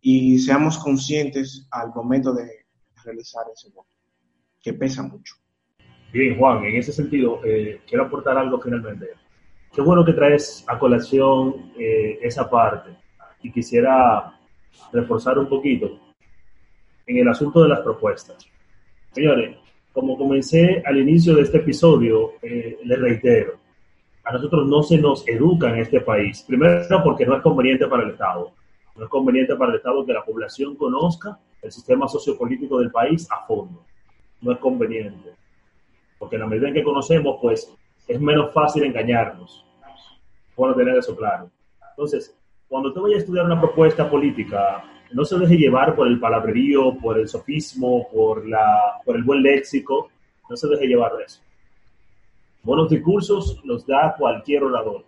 y 0.00 0.38
seamos 0.38 0.78
conscientes 0.78 1.66
al 1.70 1.92
momento 1.94 2.32
de 2.32 2.66
realizar 3.04 3.44
ese 3.52 3.68
voto, 3.70 3.94
que 4.60 4.72
pesa 4.72 5.02
mucho. 5.02 5.34
Bien, 6.12 6.36
Juan, 6.36 6.64
en 6.64 6.76
ese 6.76 6.92
sentido, 6.92 7.40
eh, 7.44 7.80
quiero 7.86 8.04
aportar 8.04 8.36
algo 8.36 8.60
finalmente. 8.60 9.10
Qué 9.72 9.80
bueno 9.80 10.04
que 10.04 10.12
traes 10.12 10.64
a 10.66 10.76
colación 10.76 11.72
eh, 11.78 12.18
esa 12.22 12.50
parte 12.50 12.90
y 13.42 13.52
quisiera 13.52 14.36
reforzar 14.92 15.38
un 15.38 15.48
poquito 15.48 16.00
en 17.06 17.18
el 17.18 17.28
asunto 17.28 17.62
de 17.62 17.68
las 17.68 17.80
propuestas. 17.80 18.44
Señores, 19.12 19.56
como 19.92 20.18
comencé 20.18 20.82
al 20.84 20.98
inicio 20.98 21.36
de 21.36 21.42
este 21.42 21.58
episodio, 21.58 22.32
eh, 22.42 22.78
les 22.82 23.00
reitero, 23.00 23.60
a 24.24 24.32
nosotros 24.32 24.66
no 24.66 24.82
se 24.82 24.98
nos 24.98 25.26
educa 25.28 25.70
en 25.70 25.78
este 25.78 26.00
país. 26.00 26.44
Primero 26.46 27.02
porque 27.04 27.24
no 27.24 27.36
es 27.36 27.42
conveniente 27.42 27.86
para 27.86 28.02
el 28.02 28.10
Estado. 28.10 28.50
No 28.96 29.04
es 29.04 29.10
conveniente 29.10 29.54
para 29.54 29.70
el 29.70 29.76
Estado 29.76 30.04
que 30.04 30.12
la 30.12 30.24
población 30.24 30.74
conozca 30.74 31.38
el 31.62 31.70
sistema 31.70 32.08
sociopolítico 32.08 32.80
del 32.80 32.90
país 32.90 33.28
a 33.30 33.46
fondo. 33.46 33.84
No 34.40 34.52
es 34.52 34.58
conveniente. 34.58 35.39
Porque 36.20 36.36
en 36.36 36.42
la 36.42 36.46
medida 36.46 36.68
en 36.68 36.74
que 36.74 36.84
conocemos, 36.84 37.38
pues 37.40 37.74
es 38.06 38.20
menos 38.20 38.52
fácil 38.52 38.84
engañarnos. 38.84 39.64
Bueno 40.54 40.76
tener 40.76 40.96
eso 40.96 41.16
claro. 41.16 41.50
Entonces, 41.90 42.36
cuando 42.68 42.90
usted 42.90 43.00
vaya 43.00 43.16
a 43.16 43.18
estudiar 43.18 43.46
una 43.46 43.58
propuesta 43.58 44.08
política, 44.08 44.84
no 45.12 45.24
se 45.24 45.38
deje 45.38 45.56
llevar 45.56 45.96
por 45.96 46.06
el 46.06 46.20
palabrerío, 46.20 46.96
por 46.98 47.18
el 47.18 47.26
sofismo, 47.26 48.06
por, 48.12 48.46
la, 48.46 49.00
por 49.04 49.16
el 49.16 49.24
buen 49.24 49.42
léxico. 49.42 50.10
No 50.48 50.56
se 50.56 50.68
deje 50.68 50.86
llevar 50.86 51.16
de 51.16 51.24
eso. 51.24 51.40
Buenos 52.62 52.90
discursos 52.90 53.60
los 53.64 53.86
da 53.86 54.14
cualquier 54.18 54.64
orador. 54.64 55.04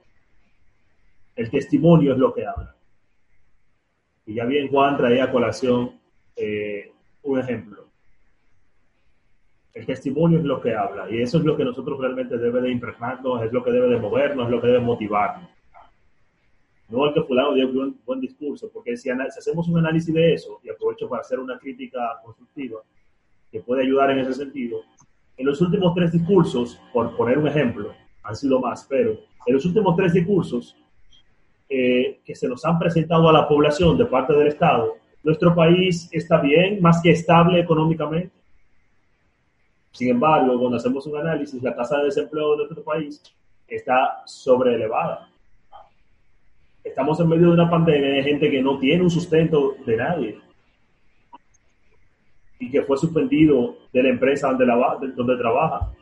El 1.36 1.50
testimonio 1.50 2.12
es 2.12 2.18
lo 2.18 2.32
que 2.32 2.46
habla. 2.46 2.74
Y 4.24 4.34
ya 4.34 4.44
bien 4.46 4.68
Juan 4.68 4.96
traía 4.96 5.24
a 5.24 5.30
colación 5.30 6.00
eh, 6.34 6.90
un 7.22 7.38
ejemplo. 7.38 7.81
El 9.74 9.86
testimonio 9.86 10.38
es 10.38 10.44
lo 10.44 10.60
que 10.60 10.74
habla 10.74 11.10
y 11.10 11.22
eso 11.22 11.38
es 11.38 11.44
lo 11.44 11.56
que 11.56 11.64
nosotros 11.64 11.98
realmente 11.98 12.36
debe 12.36 12.60
de 12.60 12.70
impregnarnos, 12.70 13.42
es 13.42 13.52
lo 13.52 13.64
que 13.64 13.70
debe 13.70 13.88
de 13.88 13.98
movernos, 13.98 14.46
es 14.46 14.50
lo 14.50 14.60
que 14.60 14.66
debe 14.66 14.80
motivarnos. 14.80 15.48
No 16.88 17.06
el 17.06 17.14
que 17.14 17.22
fulano 17.22 17.54
dio 17.54 17.68
un 17.68 17.98
buen 18.04 18.20
discurso, 18.20 18.70
porque 18.70 18.96
si, 18.98 19.08
si 19.08 19.10
hacemos 19.10 19.66
un 19.68 19.78
análisis 19.78 20.12
de 20.12 20.34
eso, 20.34 20.60
y 20.62 20.68
aprovecho 20.68 21.08
para 21.08 21.22
hacer 21.22 21.40
una 21.40 21.58
crítica 21.58 22.20
constructiva 22.22 22.80
que 23.50 23.60
puede 23.60 23.82
ayudar 23.82 24.10
en 24.10 24.18
ese 24.18 24.34
sentido, 24.34 24.80
en 25.38 25.46
los 25.46 25.60
últimos 25.62 25.94
tres 25.94 26.12
discursos, 26.12 26.78
por 26.92 27.16
poner 27.16 27.38
un 27.38 27.48
ejemplo, 27.48 27.94
han 28.22 28.36
sido 28.36 28.60
más, 28.60 28.86
pero 28.88 29.16
en 29.46 29.54
los 29.54 29.64
últimos 29.64 29.96
tres 29.96 30.12
discursos 30.12 30.76
eh, 31.68 32.20
que 32.24 32.34
se 32.34 32.46
nos 32.46 32.64
han 32.66 32.78
presentado 32.78 33.26
a 33.28 33.32
la 33.32 33.48
población 33.48 33.96
de 33.96 34.04
parte 34.04 34.34
del 34.34 34.48
Estado, 34.48 34.96
nuestro 35.22 35.54
país 35.54 36.08
está 36.12 36.40
bien, 36.40 36.80
más 36.82 37.00
que 37.02 37.10
estable 37.10 37.60
económicamente. 37.60 38.41
Sin 39.92 40.08
embargo, 40.08 40.58
cuando 40.58 40.78
hacemos 40.78 41.06
un 41.06 41.18
análisis, 41.18 41.62
la 41.62 41.76
tasa 41.76 41.98
de 41.98 42.04
desempleo 42.06 42.52
de 42.52 42.56
nuestro 42.58 42.82
país 42.82 43.22
está 43.68 44.22
sobreelevada. 44.26 45.28
Estamos 46.82 47.20
en 47.20 47.28
medio 47.28 47.48
de 47.48 47.52
una 47.52 47.70
pandemia 47.70 48.08
de 48.08 48.22
gente 48.22 48.50
que 48.50 48.62
no 48.62 48.78
tiene 48.78 49.02
un 49.02 49.10
sustento 49.10 49.76
de 49.86 49.96
nadie 49.96 50.40
y 52.58 52.70
que 52.70 52.82
fue 52.82 52.96
suspendido 52.96 53.76
de 53.92 54.02
la 54.02 54.08
empresa 54.08 54.52
donde, 54.52 55.36
trabaja. 55.36 55.92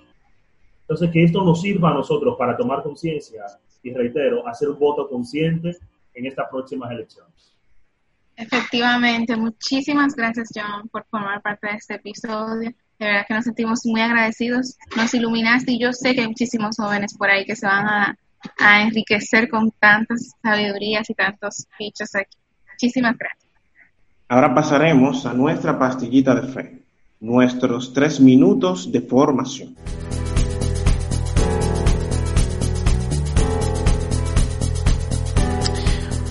Entonces, 0.82 1.10
que 1.10 1.24
esto 1.24 1.42
nos 1.42 1.60
sirva 1.60 1.90
a 1.90 1.94
nosotros 1.94 2.36
para 2.38 2.56
tomar 2.56 2.82
conciencia 2.82 3.44
y, 3.82 3.92
reitero, 3.92 4.46
hacer 4.46 4.68
un 4.68 4.78
voto 4.78 5.08
consciente 5.08 5.76
en 6.14 6.26
estas 6.26 6.48
próximas 6.48 6.90
elecciones. 6.90 7.56
Efectivamente, 8.36 9.36
muchísimas 9.36 10.14
gracias 10.14 10.48
John 10.54 10.88
por 10.88 11.04
formar 11.10 11.42
parte 11.42 11.66
de 11.66 11.74
este 11.74 11.94
episodio. 11.94 12.72
De 13.00 13.06
verdad 13.06 13.24
que 13.26 13.32
nos 13.32 13.44
sentimos 13.44 13.80
muy 13.86 14.02
agradecidos. 14.02 14.76
Nos 14.94 15.14
iluminaste 15.14 15.72
y 15.72 15.80
yo 15.80 15.90
sé 15.90 16.14
que 16.14 16.20
hay 16.20 16.28
muchísimos 16.28 16.76
jóvenes 16.76 17.16
por 17.16 17.30
ahí 17.30 17.46
que 17.46 17.56
se 17.56 17.66
van 17.66 17.86
a, 17.86 18.18
a 18.58 18.82
enriquecer 18.82 19.48
con 19.48 19.70
tantas 19.70 20.32
sabidurías 20.42 21.08
y 21.08 21.14
tantos 21.14 21.66
fichos 21.78 22.14
aquí. 22.14 22.36
Muchísimas 22.68 23.16
gracias. 23.16 23.50
Ahora 24.28 24.54
pasaremos 24.54 25.24
a 25.24 25.32
nuestra 25.32 25.78
pastillita 25.78 26.34
de 26.34 26.52
fe, 26.52 26.82
nuestros 27.20 27.94
tres 27.94 28.20
minutos 28.20 28.92
de 28.92 29.00
formación. 29.00 29.74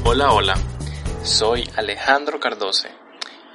Hola, 0.06 0.34
hola, 0.34 0.54
soy 1.24 1.64
Alejandro 1.76 2.40
Cardose 2.40 2.90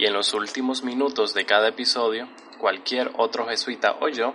y 0.00 0.06
en 0.06 0.12
los 0.12 0.34
últimos 0.34 0.82
minutos 0.82 1.32
de 1.32 1.46
cada 1.46 1.68
episodio, 1.68 2.26
cualquier 2.64 3.10
otro 3.18 3.46
jesuita 3.46 3.98
o 4.00 4.08
yo, 4.08 4.32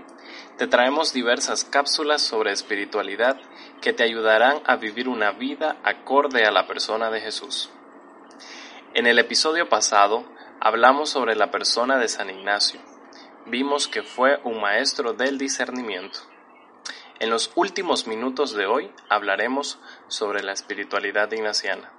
te 0.60 0.68
traemos 0.68 1.14
diversas 1.14 1.64
cápsulas 1.64 2.22
sobre 2.22 2.52
espiritualidad 2.52 3.40
que 3.82 3.92
te 3.92 4.04
ayudarán 4.04 4.62
a 4.68 4.76
vivir 4.76 5.10
una 5.10 5.32
vida 5.32 5.78
acorde 5.84 6.46
a 6.46 6.52
la 6.52 6.68
persona 6.68 7.10
de 7.10 7.22
Jesús. 7.22 7.72
En 8.94 9.08
el 9.08 9.18
episodio 9.18 9.68
pasado 9.68 10.26
hablamos 10.60 11.10
sobre 11.10 11.36
la 11.36 11.50
persona 11.50 11.98
de 11.98 12.08
San 12.08 12.30
Ignacio. 12.30 12.80
Vimos 13.48 13.88
que 13.88 14.04
fue 14.04 14.40
un 14.44 14.62
maestro 14.62 15.14
del 15.14 15.40
discernimiento. 15.40 16.20
En 17.20 17.32
los 17.32 17.52
últimos 17.56 18.06
minutos 18.06 18.54
de 18.54 18.68
hoy 18.68 18.92
hablaremos 19.10 19.80
sobre 20.08 20.44
la 20.44 20.52
espiritualidad 20.52 21.32
ignaciana. 21.32 21.99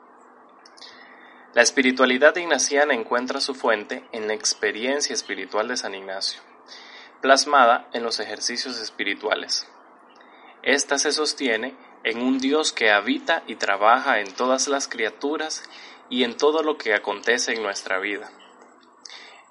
La 1.53 1.63
espiritualidad 1.63 2.37
ignaciana 2.37 2.95
encuentra 2.95 3.41
su 3.41 3.57
fuente 3.57 4.05
en 4.13 4.29
la 4.29 4.35
experiencia 4.35 5.13
espiritual 5.13 5.67
de 5.67 5.77
San 5.77 5.97
Ignacio, 5.97 6.41
plasmada 7.21 7.89
en 7.93 8.05
los 8.05 8.21
ejercicios 8.21 8.79
espirituales. 8.79 9.67
Esta 10.63 10.97
se 10.97 11.11
sostiene 11.11 11.75
en 12.05 12.23
un 12.23 12.39
Dios 12.39 12.73
que 12.73 12.93
habita 12.93 13.43
y 13.49 13.57
trabaja 13.57 14.21
en 14.21 14.33
todas 14.33 14.69
las 14.69 14.87
criaturas 14.87 15.65
y 16.09 16.23
en 16.23 16.37
todo 16.37 16.63
lo 16.63 16.79
que 16.79 16.95
acontece 16.95 17.55
en 17.55 17.65
nuestra 17.65 17.99
vida. 17.99 18.31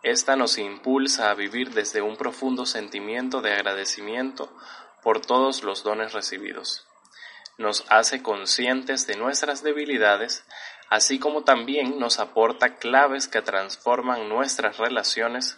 Esta 0.02 0.38
nos 0.38 0.58
impulsa 0.58 1.30
a 1.30 1.34
vivir 1.34 1.72
desde 1.72 2.02
un 2.02 2.16
profundo 2.16 2.66
sentimiento 2.66 3.42
de 3.42 3.52
agradecimiento 3.52 4.56
por 5.04 5.20
todos 5.20 5.64
los 5.64 5.84
dones 5.84 6.14
recibidos. 6.14 6.88
Nos 7.58 7.84
hace 7.90 8.24
conscientes 8.24 9.06
de 9.06 9.18
nuestras 9.18 9.64
debilidades, 9.64 10.46
así 10.90 11.20
como 11.20 11.44
también 11.44 12.00
nos 12.00 12.20
aporta 12.20 12.78
claves 12.78 13.28
que 13.28 13.42
transforman 13.42 14.28
nuestras 14.28 14.78
relaciones, 14.78 15.58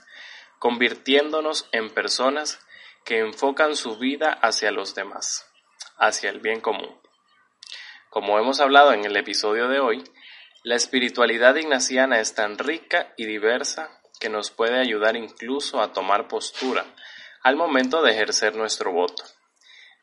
convirtiéndonos 0.59 1.67
en 1.71 1.89
personas 1.89 2.59
que 3.05 3.19
enfocan 3.19 3.75
su 3.75 3.97
vida 3.97 4.32
hacia 4.32 4.71
los 4.71 4.93
demás, 4.93 5.47
hacia 5.97 6.29
el 6.29 6.39
bien 6.39 6.61
común. 6.61 6.99
Como 8.09 8.38
hemos 8.38 8.59
hablado 8.59 8.93
en 8.93 9.05
el 9.05 9.15
episodio 9.15 9.69
de 9.69 9.79
hoy, 9.79 10.03
la 10.63 10.75
espiritualidad 10.75 11.55
ignaciana 11.55 12.19
es 12.19 12.36
tan 12.36 12.57
rica 12.57 13.13
y 13.17 13.25
diversa 13.25 14.01
que 14.19 14.29
nos 14.29 14.51
puede 14.51 14.79
ayudar 14.79 15.15
incluso 15.15 15.82
a 15.82 15.93
tomar 15.93 16.27
postura 16.27 16.86
al 17.41 17.55
momento 17.55 18.03
de 18.03 18.11
ejercer 18.11 18.55
nuestro 18.55 18.91
voto, 18.91 19.23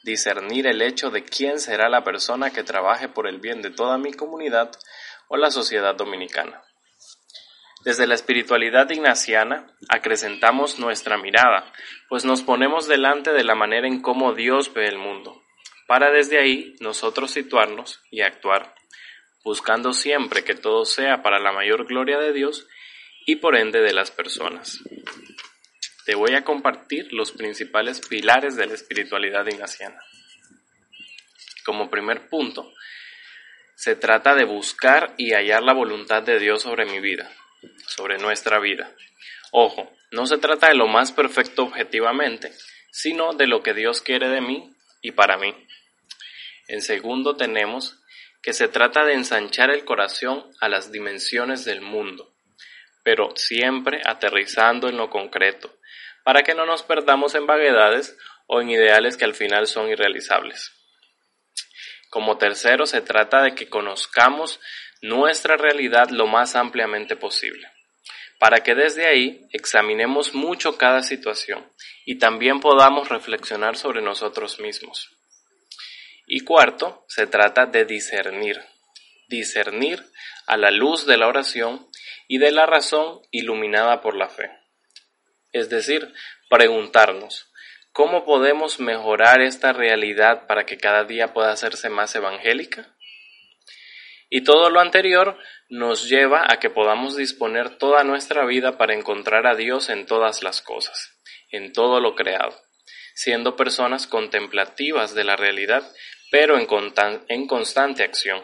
discernir 0.02 0.66
el 0.66 0.82
hecho 0.82 1.10
de 1.10 1.22
quién 1.22 1.60
será 1.60 1.88
la 1.88 2.02
persona 2.02 2.50
que 2.50 2.64
trabaje 2.64 3.08
por 3.08 3.28
el 3.28 3.38
bien 3.38 3.62
de 3.62 3.70
toda 3.70 3.98
mi 3.98 4.12
comunidad 4.12 4.72
o 5.28 5.36
la 5.36 5.50
sociedad 5.50 5.94
dominicana. 5.94 6.62
Desde 7.84 8.06
la 8.06 8.14
espiritualidad 8.14 8.90
ignaciana 8.90 9.66
acrecentamos 9.88 10.78
nuestra 10.78 11.16
mirada, 11.16 11.72
pues 12.08 12.24
nos 12.24 12.42
ponemos 12.42 12.88
delante 12.88 13.32
de 13.32 13.44
la 13.44 13.54
manera 13.54 13.86
en 13.86 14.02
cómo 14.02 14.34
Dios 14.34 14.72
ve 14.74 14.88
el 14.88 14.98
mundo, 14.98 15.42
para 15.86 16.10
desde 16.10 16.38
ahí 16.38 16.74
nosotros 16.80 17.30
situarnos 17.30 18.00
y 18.10 18.22
actuar 18.22 18.74
buscando 19.48 19.94
siempre 19.94 20.44
que 20.44 20.54
todo 20.54 20.84
sea 20.84 21.22
para 21.22 21.38
la 21.38 21.52
mayor 21.52 21.86
gloria 21.86 22.18
de 22.18 22.34
Dios 22.34 22.66
y 23.24 23.36
por 23.36 23.56
ende 23.56 23.80
de 23.80 23.94
las 23.94 24.10
personas. 24.10 24.82
Te 26.04 26.14
voy 26.14 26.34
a 26.34 26.44
compartir 26.44 27.12
los 27.14 27.32
principales 27.32 28.06
pilares 28.06 28.56
de 28.56 28.66
la 28.66 28.74
espiritualidad 28.74 29.46
ignaciana. 29.46 29.98
Como 31.64 31.88
primer 31.88 32.28
punto, 32.28 32.70
se 33.78 33.94
trata 33.94 34.34
de 34.34 34.42
buscar 34.42 35.14
y 35.18 35.34
hallar 35.34 35.62
la 35.62 35.72
voluntad 35.72 36.24
de 36.24 36.40
Dios 36.40 36.62
sobre 36.62 36.84
mi 36.84 36.98
vida, 36.98 37.30
sobre 37.86 38.18
nuestra 38.18 38.58
vida. 38.58 38.92
Ojo, 39.52 39.88
no 40.10 40.26
se 40.26 40.36
trata 40.38 40.66
de 40.66 40.74
lo 40.74 40.88
más 40.88 41.12
perfecto 41.12 41.62
objetivamente, 41.62 42.50
sino 42.90 43.34
de 43.34 43.46
lo 43.46 43.62
que 43.62 43.74
Dios 43.74 44.02
quiere 44.02 44.30
de 44.30 44.40
mí 44.40 44.74
y 45.00 45.12
para 45.12 45.36
mí. 45.36 45.54
En 46.66 46.82
segundo 46.82 47.36
tenemos 47.36 48.02
que 48.42 48.52
se 48.52 48.66
trata 48.66 49.04
de 49.04 49.14
ensanchar 49.14 49.70
el 49.70 49.84
corazón 49.84 50.50
a 50.60 50.68
las 50.68 50.90
dimensiones 50.90 51.64
del 51.64 51.80
mundo, 51.80 52.34
pero 53.04 53.36
siempre 53.36 54.00
aterrizando 54.04 54.88
en 54.88 54.96
lo 54.96 55.08
concreto, 55.08 55.72
para 56.24 56.42
que 56.42 56.56
no 56.56 56.66
nos 56.66 56.82
perdamos 56.82 57.36
en 57.36 57.46
vaguedades 57.46 58.18
o 58.48 58.60
en 58.60 58.70
ideales 58.70 59.16
que 59.16 59.24
al 59.24 59.36
final 59.36 59.68
son 59.68 59.88
irrealizables. 59.88 60.77
Como 62.10 62.38
tercero, 62.38 62.86
se 62.86 63.00
trata 63.00 63.42
de 63.42 63.54
que 63.54 63.68
conozcamos 63.68 64.60
nuestra 65.02 65.56
realidad 65.56 66.10
lo 66.10 66.26
más 66.26 66.56
ampliamente 66.56 67.16
posible, 67.16 67.70
para 68.38 68.62
que 68.62 68.74
desde 68.74 69.06
ahí 69.06 69.46
examinemos 69.52 70.34
mucho 70.34 70.76
cada 70.76 71.02
situación 71.02 71.70
y 72.04 72.18
también 72.18 72.60
podamos 72.60 73.08
reflexionar 73.08 73.76
sobre 73.76 74.02
nosotros 74.02 74.60
mismos. 74.60 75.10
Y 76.26 76.40
cuarto, 76.40 77.04
se 77.08 77.26
trata 77.26 77.66
de 77.66 77.84
discernir. 77.84 78.60
Discernir 79.28 80.04
a 80.46 80.56
la 80.56 80.70
luz 80.70 81.06
de 81.06 81.16
la 81.16 81.26
oración 81.26 81.86
y 82.26 82.38
de 82.38 82.50
la 82.50 82.66
razón 82.66 83.20
iluminada 83.30 84.00
por 84.00 84.14
la 84.14 84.28
fe. 84.28 84.50
Es 85.52 85.70
decir, 85.70 86.12
preguntarnos, 86.50 87.47
¿cómo 87.98 88.24
podemos 88.24 88.78
mejorar 88.78 89.40
esta 89.40 89.72
realidad 89.72 90.46
para 90.46 90.64
que 90.64 90.78
cada 90.78 91.02
día 91.02 91.34
pueda 91.34 91.50
hacerse 91.50 91.88
más 91.88 92.14
evangélica? 92.14 92.94
Y 94.30 94.44
todo 94.44 94.70
lo 94.70 94.78
anterior 94.78 95.36
nos 95.68 96.08
lleva 96.08 96.46
a 96.48 96.60
que 96.60 96.70
podamos 96.70 97.16
disponer 97.16 97.70
toda 97.70 98.04
nuestra 98.04 98.46
vida 98.46 98.78
para 98.78 98.94
encontrar 98.94 99.48
a 99.48 99.56
Dios 99.56 99.90
en 99.90 100.06
todas 100.06 100.44
las 100.44 100.62
cosas, 100.62 101.18
en 101.50 101.72
todo 101.72 101.98
lo 101.98 102.14
creado, 102.14 102.54
siendo 103.14 103.56
personas 103.56 104.06
contemplativas 104.06 105.16
de 105.16 105.24
la 105.24 105.34
realidad, 105.34 105.82
pero 106.30 106.56
en, 106.56 107.46
constante 107.48 108.04
acción. 108.04 108.40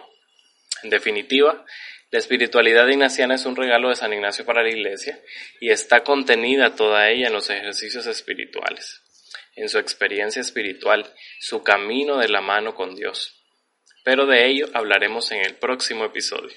En 0.83 0.91
definitiva, 0.91 1.65
la 2.11 2.19
espiritualidad 2.19 2.89
ignaciana 2.89 3.37
es 3.37 3.47
un 3.47 3.55
regalo 3.55 3.91
de 3.91 3.95
San 3.95 4.13
Ignacio 4.13 4.45
para 4.45 4.65
la 4.65 4.71
Iglesia 4.71 5.17
y 5.61 5.71
está 5.71 6.03
contenida 6.03 6.75
toda 6.75 7.09
ella 7.09 7.29
en 7.29 7.33
los 7.33 7.51
ejercicios 7.51 8.09
espirituales, 8.09 9.04
en 9.57 9.69
su 9.69 9.79
experiencia 9.79 10.41
espiritual, 10.41 11.13
su 11.41 11.63
camino 11.63 12.19
de 12.19 12.29
la 12.29 12.41
mano 12.41 12.75
con 12.75 12.95
Dios 12.95 13.41
pero 14.05 14.27
de 14.27 14.47
ello 14.47 14.67
hablaremos 14.75 15.33
en 15.33 15.41
el 15.41 15.57
próximo 15.57 16.05
episodio. 16.05 16.53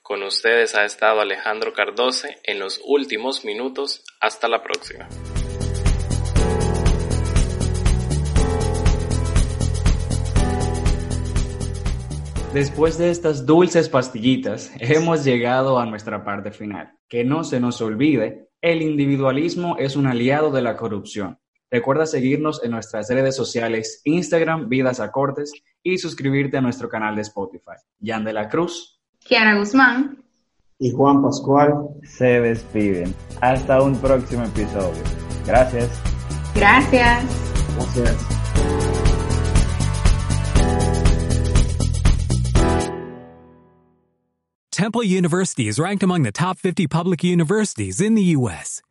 Con 0.00 0.22
ustedes 0.22 0.76
ha 0.76 0.84
estado 0.84 1.20
Alejandro 1.20 1.72
Cardose 1.72 2.38
en 2.44 2.60
los 2.60 2.80
últimos 2.86 3.44
minutos. 3.44 4.04
Hasta 4.20 4.46
la 4.46 4.62
próxima. 4.62 5.08
Después 12.54 12.96
de 12.96 13.10
estas 13.10 13.44
dulces 13.44 13.88
pastillitas, 13.88 14.70
hemos 14.78 15.24
llegado 15.24 15.80
a 15.80 15.84
nuestra 15.84 16.24
parte 16.24 16.52
final. 16.52 16.92
Que 17.08 17.24
no 17.24 17.42
se 17.42 17.58
nos 17.58 17.80
olvide, 17.80 18.50
el 18.62 18.82
individualismo 18.82 19.76
es 19.78 19.96
un 19.96 20.06
aliado 20.06 20.52
de 20.52 20.62
la 20.62 20.76
corrupción. 20.76 21.40
Recuerda 21.70 22.06
seguirnos 22.06 22.64
en 22.64 22.70
nuestras 22.70 23.10
redes 23.10 23.36
sociales 23.36 24.00
Instagram, 24.04 24.68
Vidas 24.68 25.00
a 25.00 25.10
Cortes 25.10 25.52
y 25.82 25.98
suscribirte 25.98 26.56
a 26.56 26.60
nuestro 26.62 26.88
canal 26.88 27.14
de 27.14 27.22
Spotify. 27.22 27.76
Jan 28.02 28.24
de 28.24 28.32
la 28.32 28.48
Cruz, 28.48 29.00
Kiara 29.20 29.58
Guzmán 29.58 30.24
y 30.78 30.92
Juan 30.92 31.22
Pascual 31.22 31.88
se 32.04 32.40
despiden. 32.40 33.14
Hasta 33.42 33.82
un 33.82 33.96
próximo 33.98 34.44
episodio. 34.44 35.02
Gracias. 35.46 35.90
Gracias. 36.54 37.24
Gracias. 37.76 38.38
Temple 44.70 45.02
University 45.02 45.66
is 45.66 45.78
ranked 45.78 46.04
among 46.04 46.22
the 46.22 46.32
top 46.32 46.56
50 46.56 46.86
public 46.86 47.24
universities 47.24 48.00
in 48.00 48.14
the 48.14 48.22
U.S. 48.36 48.80